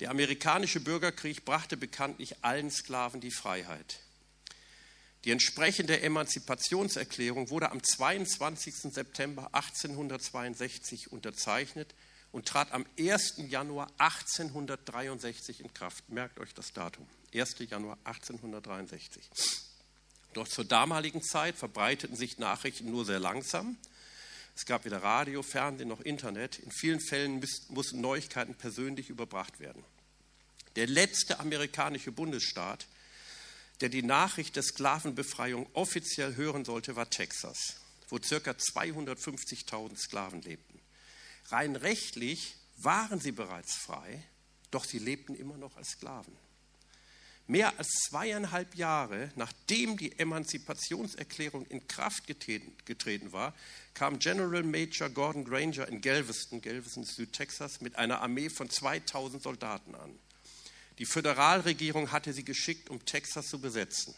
Der 0.00 0.10
amerikanische 0.10 0.80
Bürgerkrieg 0.80 1.44
brachte 1.44 1.76
bekanntlich 1.76 2.42
allen 2.42 2.70
Sklaven 2.70 3.20
die 3.20 3.30
Freiheit. 3.30 4.00
Die 5.24 5.30
entsprechende 5.30 6.00
Emanzipationserklärung 6.00 7.50
wurde 7.50 7.70
am 7.70 7.82
22. 7.82 8.92
September 8.92 9.48
1862 9.52 11.12
unterzeichnet 11.12 11.94
und 12.32 12.48
trat 12.48 12.72
am 12.72 12.84
1. 12.98 13.34
Januar 13.48 13.88
1863 13.98 15.60
in 15.60 15.72
Kraft. 15.72 16.08
Merkt 16.08 16.40
euch 16.40 16.54
das 16.54 16.72
Datum. 16.72 17.06
1. 17.32 17.56
Januar 17.70 17.98
1863. 18.04 19.30
Doch 20.32 20.48
zur 20.48 20.64
damaligen 20.64 21.22
Zeit 21.22 21.56
verbreiteten 21.56 22.16
sich 22.16 22.38
Nachrichten 22.38 22.90
nur 22.90 23.04
sehr 23.04 23.20
langsam. 23.20 23.76
Es 24.54 24.66
gab 24.66 24.84
weder 24.84 25.02
Radio, 25.02 25.42
Fernsehen 25.42 25.88
noch 25.88 26.00
Internet. 26.00 26.58
In 26.58 26.70
vielen 26.70 27.00
Fällen 27.00 27.42
mussten 27.68 28.00
Neuigkeiten 28.00 28.54
persönlich 28.54 29.08
überbracht 29.08 29.60
werden. 29.60 29.82
Der 30.76 30.86
letzte 30.86 31.40
amerikanische 31.40 32.12
Bundesstaat, 32.12 32.86
der 33.80 33.88
die 33.88 34.02
Nachricht 34.02 34.56
der 34.56 34.62
Sklavenbefreiung 34.62 35.66
offiziell 35.72 36.36
hören 36.36 36.64
sollte, 36.64 36.96
war 36.96 37.10
Texas, 37.10 37.76
wo 38.08 38.18
ca. 38.18 38.50
250.000 38.52 39.96
Sklaven 39.96 40.42
lebten. 40.42 40.80
Rein 41.46 41.76
rechtlich 41.76 42.56
waren 42.76 43.20
sie 43.20 43.32
bereits 43.32 43.74
frei, 43.74 44.22
doch 44.70 44.84
sie 44.84 44.98
lebten 44.98 45.34
immer 45.34 45.56
noch 45.56 45.76
als 45.76 45.90
Sklaven. 45.90 46.36
Mehr 47.48 47.76
als 47.78 47.88
zweieinhalb 48.08 48.76
Jahre 48.76 49.30
nachdem 49.34 49.96
die 49.96 50.18
Emanzipationserklärung 50.18 51.66
in 51.66 51.86
Kraft 51.88 52.26
getreten 52.26 53.32
war, 53.32 53.54
kam 53.94 54.18
General 54.18 54.62
Major 54.62 55.10
Gordon 55.10 55.44
Granger 55.44 55.88
in 55.88 56.00
Galveston, 56.00 56.62
Galveston, 56.62 57.04
Südtexas, 57.04 57.80
mit 57.80 57.96
einer 57.96 58.22
Armee 58.22 58.48
von 58.48 58.70
2000 58.70 59.42
Soldaten 59.42 59.94
an. 59.94 60.18
Die 60.98 61.06
Föderalregierung 61.06 62.12
hatte 62.12 62.32
sie 62.32 62.44
geschickt, 62.44 62.88
um 62.90 63.04
Texas 63.04 63.48
zu 63.48 63.60
besetzen. 63.60 64.14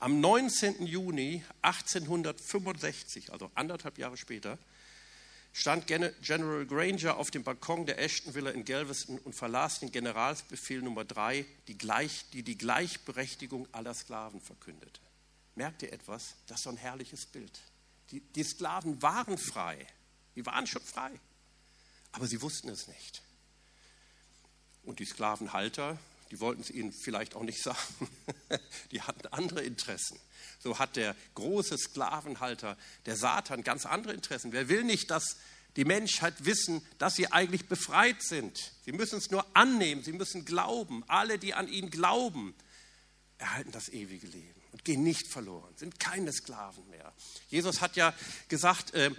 Am 0.00 0.20
19. 0.20 0.86
Juni 0.86 1.44
1865, 1.62 3.32
also 3.32 3.50
anderthalb 3.54 3.98
Jahre 3.98 4.16
später, 4.16 4.58
stand 5.52 5.86
General 5.86 6.64
Granger 6.66 7.16
auf 7.16 7.30
dem 7.30 7.42
Balkon 7.42 7.86
der 7.86 7.98
Ashton 7.98 8.34
Villa 8.34 8.50
in 8.50 8.64
Galveston 8.64 9.18
und 9.18 9.34
verlas 9.34 9.80
den 9.80 9.90
Generalsbefehl 9.90 10.82
Nummer 10.82 11.04
3, 11.04 11.44
die, 11.68 11.76
gleich, 11.76 12.24
die 12.32 12.42
die 12.42 12.56
Gleichberechtigung 12.56 13.66
aller 13.72 13.94
Sklaven 13.94 14.40
verkündete. 14.40 15.00
Merkt 15.56 15.82
ihr 15.82 15.92
etwas? 15.92 16.34
Das 16.46 16.58
ist 16.58 16.64
so 16.64 16.70
ein 16.70 16.76
herrliches 16.76 17.26
Bild. 17.26 17.60
Die, 18.10 18.20
die 18.20 18.44
Sklaven 18.44 19.00
waren 19.02 19.38
frei. 19.38 19.86
Die 20.36 20.46
waren 20.46 20.66
schon 20.66 20.82
frei. 20.82 21.10
Aber 22.12 22.26
sie 22.26 22.40
wussten 22.42 22.68
es 22.68 22.88
nicht. 22.88 23.22
Und 24.84 24.98
die 24.98 25.04
Sklavenhalter, 25.04 25.98
die 26.30 26.40
wollten 26.40 26.60
es 26.60 26.70
ihnen 26.70 26.92
vielleicht 26.92 27.34
auch 27.34 27.42
nicht 27.42 27.62
sagen. 27.62 28.08
die 28.90 29.02
hatten 29.02 29.26
andere 29.28 29.62
Interessen. 29.62 30.18
So 30.58 30.78
hat 30.78 30.96
der 30.96 31.16
große 31.34 31.76
Sklavenhalter, 31.78 32.76
der 33.06 33.16
Satan, 33.16 33.64
ganz 33.64 33.86
andere 33.86 34.12
Interessen. 34.12 34.52
Wer 34.52 34.68
will 34.68 34.84
nicht, 34.84 35.10
dass 35.10 35.36
die 35.76 35.84
Menschheit 35.84 36.44
wissen, 36.44 36.82
dass 36.98 37.14
sie 37.14 37.32
eigentlich 37.32 37.66
befreit 37.66 38.22
sind? 38.22 38.72
Sie 38.84 38.92
müssen 38.92 39.18
es 39.18 39.30
nur 39.30 39.44
annehmen, 39.54 40.02
sie 40.02 40.12
müssen 40.12 40.44
glauben. 40.44 41.04
Alle, 41.08 41.38
die 41.38 41.54
an 41.54 41.68
ihn 41.68 41.90
glauben, 41.90 42.54
erhalten 43.38 43.72
das 43.72 43.88
ewige 43.88 44.26
Leben 44.26 44.60
und 44.72 44.84
gehen 44.84 45.02
nicht 45.02 45.28
verloren, 45.32 45.72
sind 45.76 45.98
keine 45.98 46.32
Sklaven 46.32 46.88
mehr. 46.90 47.12
Jesus 47.48 47.80
hat 47.80 47.96
ja 47.96 48.14
gesagt, 48.48 48.94
äh, 48.94 49.10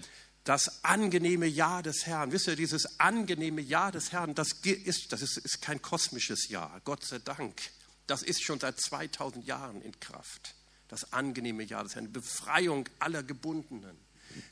das 0.44 0.84
angenehme 0.84 1.46
Ja 1.46 1.82
des 1.82 2.08
Herrn. 2.08 2.32
Wisst 2.32 2.48
ihr, 2.48 2.56
dieses 2.56 3.00
angenehme 3.00 3.62
Ja 3.62 3.92
des 3.92 4.12
Herrn, 4.12 4.34
das 4.34 4.54
ist, 4.64 5.12
das 5.12 5.22
ist, 5.22 5.38
ist 5.38 5.62
kein 5.62 5.82
kosmisches 5.82 6.50
Ja, 6.50 6.82
Gott 6.84 7.04
sei 7.06 7.20
Dank. 7.20 7.62
Das 8.08 8.24
ist 8.24 8.44
schon 8.44 8.60
seit 8.60 8.80
2000 8.80 9.46
Jahren 9.46 9.82
in 9.82 10.00
Kraft. 10.00 10.56
Das 10.88 11.14
angenehme 11.14 11.64
Ja 11.64 11.84
des 11.84 11.96
Herrn, 11.96 12.12
Befreiung 12.12 12.90
aller 13.00 13.24
Gebundenen. 13.24 13.98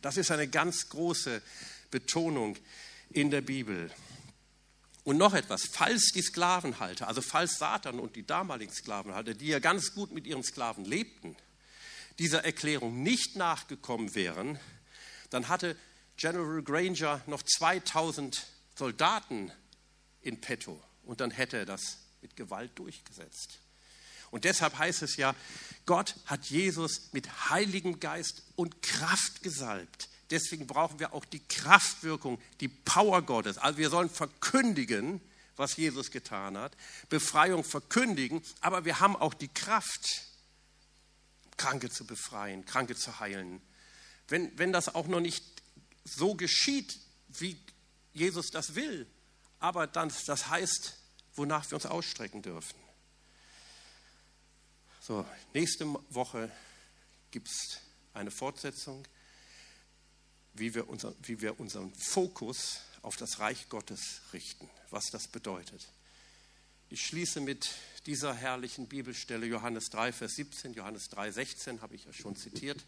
Das 0.01 0.17
ist 0.17 0.31
eine 0.31 0.47
ganz 0.47 0.89
große 0.89 1.41
Betonung 1.89 2.57
in 3.09 3.31
der 3.31 3.41
Bibel. 3.41 3.91
Und 5.03 5.17
noch 5.17 5.33
etwas, 5.33 5.63
falls 5.71 6.11
die 6.13 6.21
Sklavenhalter, 6.21 7.07
also 7.07 7.21
falls 7.21 7.57
Satan 7.57 7.99
und 7.99 8.15
die 8.15 8.27
damaligen 8.27 8.71
Sklavenhalter, 8.71 9.33
die 9.33 9.47
ja 9.47 9.59
ganz 9.59 9.93
gut 9.95 10.11
mit 10.11 10.27
ihren 10.27 10.43
Sklaven 10.43 10.85
lebten, 10.85 11.35
dieser 12.19 12.45
Erklärung 12.45 13.01
nicht 13.01 13.35
nachgekommen 13.35 14.13
wären, 14.13 14.59
dann 15.29 15.47
hatte 15.47 15.75
General 16.17 16.61
Granger 16.61 17.21
noch 17.27 17.41
2000 17.43 18.45
Soldaten 18.75 19.51
in 20.21 20.41
petto 20.41 20.81
und 21.03 21.21
dann 21.21 21.31
hätte 21.31 21.57
er 21.57 21.65
das 21.65 21.97
mit 22.21 22.35
Gewalt 22.35 22.71
durchgesetzt. 22.75 23.59
Und 24.31 24.43
deshalb 24.43 24.77
heißt 24.77 25.01
es 25.01 25.15
ja, 25.15 25.35
Gott 25.85 26.15
hat 26.25 26.45
Jesus 26.45 27.11
mit 27.13 27.49
Heiligem 27.49 27.99
Geist 27.99 28.43
und 28.55 28.81
Kraft 28.81 29.41
gesalbt. 29.41 30.09
Deswegen 30.29 30.67
brauchen 30.67 30.99
wir 30.99 31.13
auch 31.13 31.25
die 31.25 31.39
Kraftwirkung, 31.39 32.39
die 32.59 32.67
Power 32.67 33.23
Gottes. 33.23 33.57
Also 33.57 33.79
wir 33.79 33.89
sollen 33.89 34.09
verkündigen, 34.09 35.21
was 35.55 35.75
Jesus 35.75 36.11
getan 36.11 36.57
hat, 36.57 36.77
Befreiung 37.09 37.63
verkündigen, 37.63 38.41
aber 38.61 38.85
wir 38.85 38.99
haben 38.99 39.15
auch 39.15 39.33
die 39.33 39.49
Kraft, 39.49 40.25
Kranke 41.57 41.89
zu 41.89 42.05
befreien, 42.05 42.65
Kranke 42.65 42.95
zu 42.95 43.19
heilen, 43.19 43.61
wenn, 44.29 44.57
wenn 44.57 44.71
das 44.71 44.93
auch 44.93 45.07
noch 45.07 45.19
nicht 45.19 45.43
so 46.03 46.35
geschieht, 46.35 46.99
wie 47.27 47.59
Jesus 48.13 48.51
das 48.51 48.75
will, 48.75 49.07
aber 49.59 49.87
dann, 49.87 50.11
das 50.25 50.47
heißt, 50.47 50.97
wonach 51.35 51.69
wir 51.69 51.75
uns 51.75 51.85
ausstrecken 51.85 52.41
dürfen. 52.41 52.79
So, 54.99 55.25
nächste 55.53 55.85
Woche 56.09 56.51
gibt 57.31 57.47
es 57.47 57.79
eine 58.13 58.31
Fortsetzung, 58.31 59.05
wie 60.53 60.73
wir, 60.73 60.89
unser, 60.89 61.13
wie 61.23 61.41
wir 61.41 61.59
unseren 61.59 61.93
Fokus 61.93 62.81
auf 63.01 63.15
das 63.15 63.39
Reich 63.39 63.69
Gottes 63.69 64.21
richten, 64.33 64.69
was 64.89 65.05
das 65.11 65.27
bedeutet. 65.27 65.87
Ich 66.89 67.05
schließe 67.05 67.39
mit 67.39 67.69
dieser 68.07 68.33
herrlichen 68.33 68.87
Bibelstelle 68.87 69.45
Johannes 69.45 69.89
3, 69.91 70.11
Vers 70.11 70.35
17, 70.35 70.73
Johannes 70.73 71.09
3, 71.09 71.31
16 71.31 71.81
habe 71.81 71.95
ich 71.95 72.05
ja 72.05 72.13
schon 72.13 72.35
zitiert. 72.35 72.83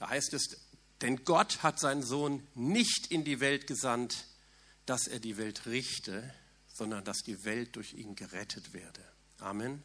Da 0.00 0.08
heißt 0.08 0.32
es, 0.32 0.56
denn 1.02 1.24
Gott 1.24 1.62
hat 1.62 1.78
seinen 1.78 2.02
Sohn 2.02 2.46
nicht 2.54 3.08
in 3.10 3.22
die 3.22 3.38
Welt 3.38 3.66
gesandt, 3.66 4.24
dass 4.86 5.06
er 5.06 5.20
die 5.20 5.36
Welt 5.36 5.66
richte, 5.66 6.34
sondern 6.72 7.04
dass 7.04 7.18
die 7.18 7.44
Welt 7.44 7.76
durch 7.76 7.92
ihn 7.92 8.16
gerettet 8.16 8.72
werde. 8.72 9.04
Amen. 9.38 9.82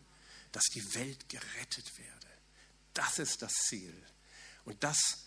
Dass 0.54 0.64
die 0.74 0.96
Welt 0.96 1.28
gerettet 1.28 1.98
werde. 1.98 2.28
Das 2.94 3.20
ist 3.20 3.42
das 3.42 3.54
Ziel. 3.54 3.94
Und 4.64 4.84
das 4.86 5.26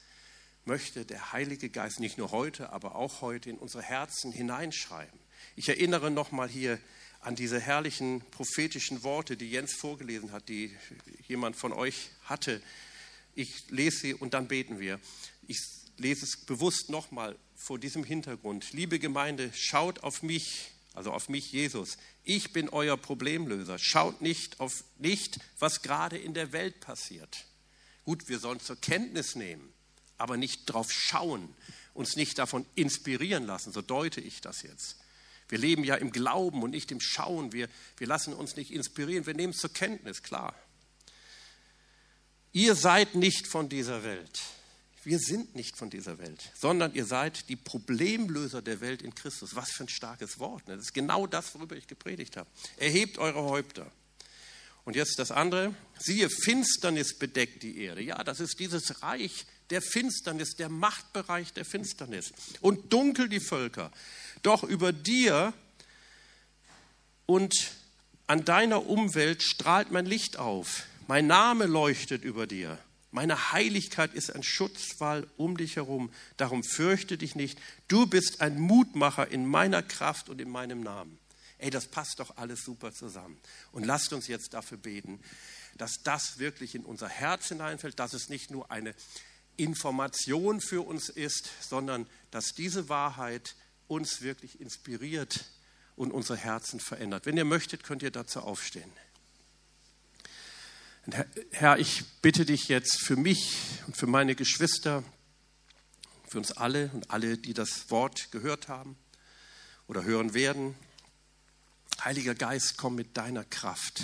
möchte 0.64 1.04
der 1.04 1.32
Heilige 1.32 1.68
Geist 1.68 2.00
nicht 2.00 2.16
nur 2.16 2.30
heute, 2.30 2.72
aber 2.72 2.94
auch 2.94 3.20
heute 3.20 3.50
in 3.50 3.58
unsere 3.58 3.82
Herzen 3.82 4.32
hineinschreiben. 4.32 5.20
Ich 5.54 5.68
erinnere 5.68 6.10
nochmal 6.10 6.48
hier 6.48 6.80
an 7.20 7.36
diese 7.36 7.60
herrlichen 7.60 8.22
prophetischen 8.30 9.02
Worte, 9.02 9.36
die 9.36 9.50
Jens 9.50 9.74
vorgelesen 9.74 10.32
hat, 10.32 10.48
die 10.48 10.74
jemand 11.26 11.56
von 11.56 11.74
euch 11.74 12.10
hatte 12.24 12.62
ich 13.38 13.70
lese 13.70 13.98
sie 13.98 14.14
und 14.14 14.34
dann 14.34 14.48
beten 14.48 14.80
wir. 14.80 14.98
Ich 15.46 15.60
lese 15.96 16.24
es 16.24 16.36
bewusst 16.36 16.90
nochmal 16.90 17.38
vor 17.54 17.78
diesem 17.78 18.02
Hintergrund. 18.02 18.72
Liebe 18.72 18.98
Gemeinde, 18.98 19.52
schaut 19.54 20.00
auf 20.00 20.24
mich, 20.24 20.72
also 20.92 21.12
auf 21.12 21.28
mich, 21.28 21.52
Jesus. 21.52 21.98
Ich 22.24 22.52
bin 22.52 22.68
euer 22.68 22.96
Problemlöser. 22.96 23.78
Schaut 23.78 24.20
nicht 24.22 24.58
auf 24.58 24.82
nicht, 24.98 25.38
was 25.60 25.82
gerade 25.82 26.18
in 26.18 26.34
der 26.34 26.50
Welt 26.50 26.80
passiert. 26.80 27.46
Gut, 28.04 28.28
wir 28.28 28.40
sollen 28.40 28.58
zur 28.58 28.76
Kenntnis 28.76 29.36
nehmen, 29.36 29.72
aber 30.16 30.36
nicht 30.36 30.66
drauf 30.66 30.90
schauen, 30.90 31.54
uns 31.94 32.16
nicht 32.16 32.38
davon 32.38 32.66
inspirieren 32.74 33.44
lassen. 33.44 33.72
So 33.72 33.82
deute 33.82 34.20
ich 34.20 34.40
das 34.40 34.62
jetzt. 34.62 34.96
Wir 35.48 35.58
leben 35.58 35.84
ja 35.84 35.94
im 35.94 36.10
Glauben 36.10 36.64
und 36.64 36.72
nicht 36.72 36.90
im 36.90 37.00
Schauen. 37.00 37.52
Wir, 37.52 37.68
wir 37.98 38.08
lassen 38.08 38.34
uns 38.34 38.56
nicht 38.56 38.72
inspirieren. 38.72 39.26
Wir 39.26 39.34
nehmen 39.34 39.52
es 39.52 39.60
zur 39.60 39.72
Kenntnis, 39.72 40.24
klar. 40.24 40.56
Ihr 42.52 42.74
seid 42.74 43.14
nicht 43.14 43.46
von 43.46 43.68
dieser 43.68 44.04
Welt. 44.04 44.40
Wir 45.04 45.18
sind 45.18 45.54
nicht 45.54 45.76
von 45.76 45.90
dieser 45.90 46.18
Welt, 46.18 46.50
sondern 46.54 46.94
ihr 46.94 47.06
seid 47.06 47.48
die 47.48 47.56
Problemlöser 47.56 48.60
der 48.60 48.80
Welt 48.80 49.00
in 49.00 49.14
Christus. 49.14 49.54
Was 49.54 49.70
für 49.70 49.84
ein 49.84 49.88
starkes 49.88 50.38
Wort. 50.38 50.68
Ne? 50.68 50.76
Das 50.76 50.86
ist 50.86 50.94
genau 50.94 51.26
das, 51.26 51.54
worüber 51.54 51.76
ich 51.76 51.86
gepredigt 51.86 52.36
habe. 52.36 52.50
Erhebt 52.76 53.16
eure 53.18 53.42
Häupter. 53.42 53.90
Und 54.84 54.96
jetzt 54.96 55.18
das 55.18 55.30
andere. 55.30 55.74
Siehe, 55.98 56.28
Finsternis 56.30 57.18
bedeckt 57.18 57.62
die 57.62 57.78
Erde. 57.82 58.02
Ja, 58.02 58.24
das 58.24 58.40
ist 58.40 58.58
dieses 58.58 59.02
Reich 59.02 59.46
der 59.70 59.82
Finsternis, 59.82 60.56
der 60.56 60.68
Machtbereich 60.68 61.52
der 61.52 61.64
Finsternis. 61.64 62.32
Und 62.60 62.92
dunkel 62.92 63.28
die 63.28 63.40
Völker. 63.40 63.92
Doch 64.42 64.62
über 64.62 64.92
dir 64.92 65.52
und 67.26 67.54
an 68.26 68.44
deiner 68.44 68.86
Umwelt 68.86 69.42
strahlt 69.42 69.90
mein 69.90 70.06
Licht 70.06 70.38
auf. 70.38 70.84
Mein 71.08 71.26
Name 71.26 71.64
leuchtet 71.64 72.22
über 72.22 72.46
dir. 72.46 72.78
Meine 73.12 73.52
Heiligkeit 73.52 74.12
ist 74.12 74.30
ein 74.30 74.42
Schutzwall 74.42 75.26
um 75.38 75.56
dich 75.56 75.76
herum. 75.76 76.12
Darum 76.36 76.62
fürchte 76.62 77.16
dich 77.16 77.34
nicht. 77.34 77.58
Du 77.88 78.06
bist 78.06 78.42
ein 78.42 78.60
Mutmacher 78.60 79.26
in 79.26 79.46
meiner 79.46 79.82
Kraft 79.82 80.28
und 80.28 80.38
in 80.38 80.50
meinem 80.50 80.82
Namen. 80.82 81.18
Ey, 81.56 81.70
das 81.70 81.86
passt 81.86 82.20
doch 82.20 82.36
alles 82.36 82.62
super 82.62 82.92
zusammen. 82.92 83.38
Und 83.72 83.86
lasst 83.86 84.12
uns 84.12 84.26
jetzt 84.26 84.52
dafür 84.52 84.76
beten, 84.76 85.18
dass 85.78 86.02
das 86.02 86.38
wirklich 86.40 86.74
in 86.74 86.84
unser 86.84 87.08
Herz 87.08 87.48
hineinfällt, 87.48 87.98
dass 87.98 88.12
es 88.12 88.28
nicht 88.28 88.50
nur 88.50 88.70
eine 88.70 88.94
Information 89.56 90.60
für 90.60 90.86
uns 90.86 91.08
ist, 91.08 91.48
sondern 91.66 92.06
dass 92.30 92.52
diese 92.52 92.90
Wahrheit 92.90 93.56
uns 93.86 94.20
wirklich 94.20 94.60
inspiriert 94.60 95.46
und 95.96 96.12
unser 96.12 96.36
Herzen 96.36 96.80
verändert. 96.80 97.24
Wenn 97.24 97.38
ihr 97.38 97.46
möchtet, 97.46 97.82
könnt 97.82 98.02
ihr 98.02 98.10
dazu 98.10 98.40
aufstehen. 98.40 98.92
Herr, 101.52 101.78
ich 101.78 102.04
bitte 102.20 102.44
dich 102.44 102.68
jetzt 102.68 103.00
für 103.00 103.16
mich 103.16 103.56
und 103.86 103.96
für 103.96 104.06
meine 104.06 104.34
Geschwister, 104.34 105.02
für 106.28 106.36
uns 106.36 106.52
alle 106.52 106.90
und 106.92 107.10
alle, 107.10 107.38
die 107.38 107.54
das 107.54 107.90
Wort 107.90 108.30
gehört 108.30 108.68
haben 108.68 108.94
oder 109.86 110.04
hören 110.04 110.34
werden. 110.34 110.74
Heiliger 112.04 112.34
Geist, 112.34 112.76
komm 112.76 112.94
mit 112.94 113.16
deiner 113.16 113.44
Kraft. 113.44 114.02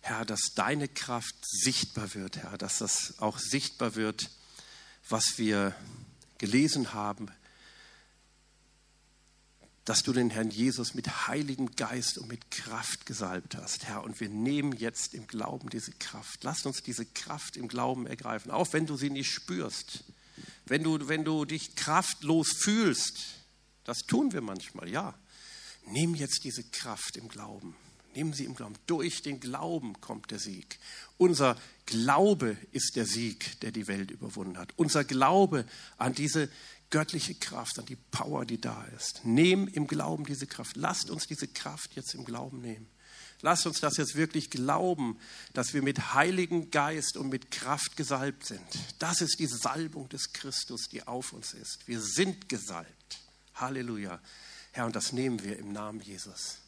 Herr, 0.00 0.24
dass 0.24 0.54
deine 0.56 0.88
Kraft 0.88 1.36
sichtbar 1.42 2.14
wird, 2.14 2.38
Herr, 2.38 2.58
dass 2.58 2.78
das 2.78 3.20
auch 3.20 3.38
sichtbar 3.38 3.94
wird, 3.94 4.30
was 5.08 5.38
wir 5.38 5.72
gelesen 6.38 6.94
haben, 6.94 7.28
dass 9.86 10.02
du 10.02 10.12
den 10.12 10.30
Herrn 10.30 10.50
Jesus 10.50 10.94
mit 10.94 11.28
Heiligem 11.28 11.74
Geist 11.76 12.18
und 12.18 12.28
mit 12.28 12.50
Kraft 12.50 13.06
gesalbt 13.06 13.56
hast, 13.56 13.84
Herr. 13.84 14.02
Und 14.02 14.18
wir 14.20 14.28
nehmen 14.28 14.72
jetzt 14.72 15.14
im 15.14 15.28
Glauben 15.28 15.70
diese 15.70 15.92
Kraft. 15.92 16.42
Lass 16.42 16.66
uns 16.66 16.82
diese 16.82 17.06
Kraft 17.06 17.56
im 17.56 17.68
Glauben 17.68 18.04
ergreifen, 18.04 18.50
auch 18.50 18.72
wenn 18.72 18.86
du 18.86 18.96
sie 18.96 19.10
nicht 19.10 19.30
spürst. 19.30 20.02
Wenn 20.66 20.82
du, 20.82 21.06
wenn 21.08 21.24
du 21.24 21.44
dich 21.44 21.76
kraftlos 21.76 22.48
fühlst, 22.58 23.36
das 23.84 23.98
tun 24.00 24.32
wir 24.32 24.40
manchmal, 24.40 24.88
ja. 24.88 25.14
Nimm 25.86 26.16
jetzt 26.16 26.42
diese 26.42 26.64
Kraft 26.64 27.16
im 27.16 27.28
Glauben. 27.28 27.76
Nimm 28.16 28.34
sie 28.34 28.44
im 28.44 28.56
Glauben. 28.56 28.74
Durch 28.86 29.22
den 29.22 29.38
Glauben 29.38 30.00
kommt 30.00 30.32
der 30.32 30.40
Sieg. 30.40 30.80
Unser 31.16 31.56
Glaube 31.84 32.56
ist 32.72 32.96
der 32.96 33.06
Sieg, 33.06 33.60
der 33.60 33.70
die 33.70 33.86
Welt 33.86 34.10
überwunden 34.10 34.58
hat. 34.58 34.72
Unser 34.76 35.04
Glaube 35.04 35.64
an 35.96 36.14
diese 36.14 36.48
göttliche 36.90 37.34
Kraft, 37.34 37.78
an 37.78 37.86
die 37.86 37.96
Power, 37.96 38.44
die 38.44 38.60
da 38.60 38.84
ist. 38.96 39.24
Nehm 39.24 39.68
im 39.68 39.86
Glauben 39.86 40.24
diese 40.24 40.46
Kraft. 40.46 40.76
Lasst 40.76 41.10
uns 41.10 41.26
diese 41.26 41.48
Kraft 41.48 41.94
jetzt 41.94 42.14
im 42.14 42.24
Glauben 42.24 42.60
nehmen. 42.60 42.88
Lasst 43.42 43.66
uns 43.66 43.80
das 43.80 43.98
jetzt 43.98 44.14
wirklich 44.14 44.50
glauben, 44.50 45.18
dass 45.52 45.74
wir 45.74 45.82
mit 45.82 46.14
Heiligen 46.14 46.70
Geist 46.70 47.16
und 47.16 47.28
mit 47.28 47.50
Kraft 47.50 47.96
gesalbt 47.96 48.46
sind. 48.46 48.66
Das 48.98 49.20
ist 49.20 49.38
die 49.38 49.46
Salbung 49.46 50.08
des 50.08 50.32
Christus, 50.32 50.88
die 50.88 51.06
auf 51.06 51.32
uns 51.32 51.52
ist. 51.52 51.86
Wir 51.86 52.00
sind 52.00 52.48
gesalbt. 52.48 53.20
Halleluja. 53.54 54.20
Herr, 54.72 54.86
und 54.86 54.96
das 54.96 55.12
nehmen 55.12 55.42
wir 55.42 55.58
im 55.58 55.72
Namen 55.72 56.00
Jesus. 56.00 56.58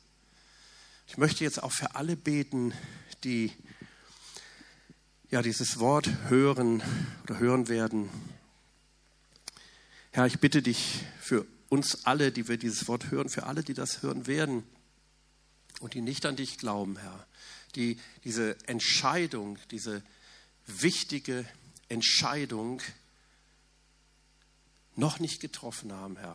Ich 1.06 1.16
möchte 1.16 1.42
jetzt 1.42 1.62
auch 1.62 1.72
für 1.72 1.94
alle 1.94 2.16
beten, 2.16 2.74
die 3.24 3.50
ja 5.30 5.40
dieses 5.40 5.78
Wort 5.78 6.08
hören 6.28 6.82
oder 7.24 7.38
hören 7.38 7.68
werden 7.68 8.10
Herr, 10.18 10.26
ich 10.26 10.40
bitte 10.40 10.62
dich 10.62 11.04
für 11.20 11.46
uns 11.68 12.04
alle, 12.04 12.32
die 12.32 12.48
wir 12.48 12.56
dieses 12.56 12.88
Wort 12.88 13.12
hören, 13.12 13.28
für 13.28 13.44
alle, 13.44 13.62
die 13.62 13.72
das 13.72 14.02
hören 14.02 14.26
werden 14.26 14.64
und 15.78 15.94
die 15.94 16.00
nicht 16.00 16.26
an 16.26 16.34
dich 16.34 16.58
glauben, 16.58 16.98
Herr, 16.98 17.24
die 17.76 18.00
diese 18.24 18.56
Entscheidung, 18.66 19.60
diese 19.70 20.02
wichtige 20.66 21.44
Entscheidung 21.88 22.82
noch 24.96 25.20
nicht 25.20 25.38
getroffen 25.40 25.92
haben, 25.92 26.16
Herr. 26.16 26.34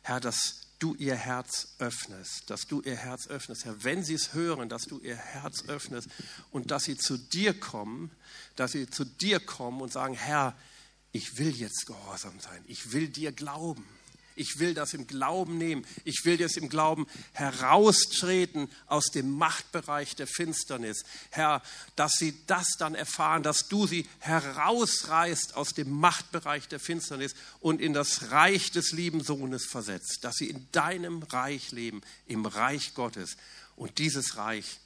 Herr, 0.00 0.20
dass 0.20 0.68
du 0.78 0.94
ihr 0.94 1.16
Herz 1.16 1.74
öffnest, 1.80 2.48
dass 2.48 2.62
du 2.62 2.80
ihr 2.80 2.96
Herz 2.96 3.26
öffnest, 3.26 3.66
Herr, 3.66 3.84
wenn 3.84 4.02
sie 4.02 4.14
es 4.14 4.32
hören, 4.32 4.70
dass 4.70 4.84
du 4.84 5.00
ihr 5.00 5.16
Herz 5.16 5.64
öffnest 5.68 6.08
und 6.50 6.70
dass 6.70 6.84
sie 6.84 6.96
zu 6.96 7.18
dir 7.18 7.52
kommen, 7.52 8.10
dass 8.56 8.72
sie 8.72 8.88
zu 8.88 9.04
dir 9.04 9.38
kommen 9.38 9.82
und 9.82 9.92
sagen, 9.92 10.14
Herr, 10.14 10.56
ich 11.12 11.38
will 11.38 11.54
jetzt 11.54 11.86
gehorsam 11.86 12.38
sein. 12.40 12.62
Ich 12.66 12.92
will 12.92 13.08
dir 13.08 13.32
glauben. 13.32 13.84
Ich 14.36 14.58
will 14.58 14.74
das 14.74 14.94
im 14.94 15.06
Glauben 15.06 15.58
nehmen. 15.58 15.84
Ich 16.04 16.24
will 16.24 16.38
das 16.38 16.56
im 16.56 16.68
Glauben 16.68 17.06
heraustreten 17.32 18.70
aus 18.86 19.06
dem 19.06 19.30
Machtbereich 19.32 20.16
der 20.16 20.26
Finsternis. 20.26 21.04
Herr, 21.30 21.62
dass 21.96 22.12
sie 22.12 22.34
das 22.46 22.76
dann 22.78 22.94
erfahren, 22.94 23.42
dass 23.42 23.68
du 23.68 23.86
sie 23.86 24.08
herausreißt 24.20 25.56
aus 25.56 25.74
dem 25.74 25.90
Machtbereich 25.90 26.68
der 26.68 26.80
Finsternis 26.80 27.34
und 27.58 27.80
in 27.80 27.92
das 27.92 28.30
Reich 28.30 28.70
des 28.70 28.92
lieben 28.92 29.22
Sohnes 29.22 29.66
versetzt. 29.66 30.20
Dass 30.22 30.36
sie 30.36 30.48
in 30.48 30.66
deinem 30.72 31.22
Reich 31.24 31.72
leben, 31.72 32.00
im 32.26 32.46
Reich 32.46 32.94
Gottes. 32.94 33.36
Und 33.76 33.98
dieses 33.98 34.36
Reich 34.36 34.80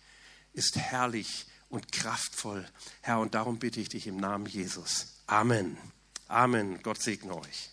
ist 0.52 0.76
herrlich 0.76 1.46
und 1.68 1.92
kraftvoll. 1.92 2.66
Herr, 3.02 3.20
und 3.20 3.34
darum 3.34 3.58
bitte 3.58 3.80
ich 3.80 3.90
dich 3.90 4.06
im 4.06 4.16
Namen 4.16 4.46
Jesus. 4.46 5.06
Amen. 5.26 5.76
Amen. 6.28 6.78
Gott 6.82 7.00
segne 7.00 7.36
euch. 7.36 7.70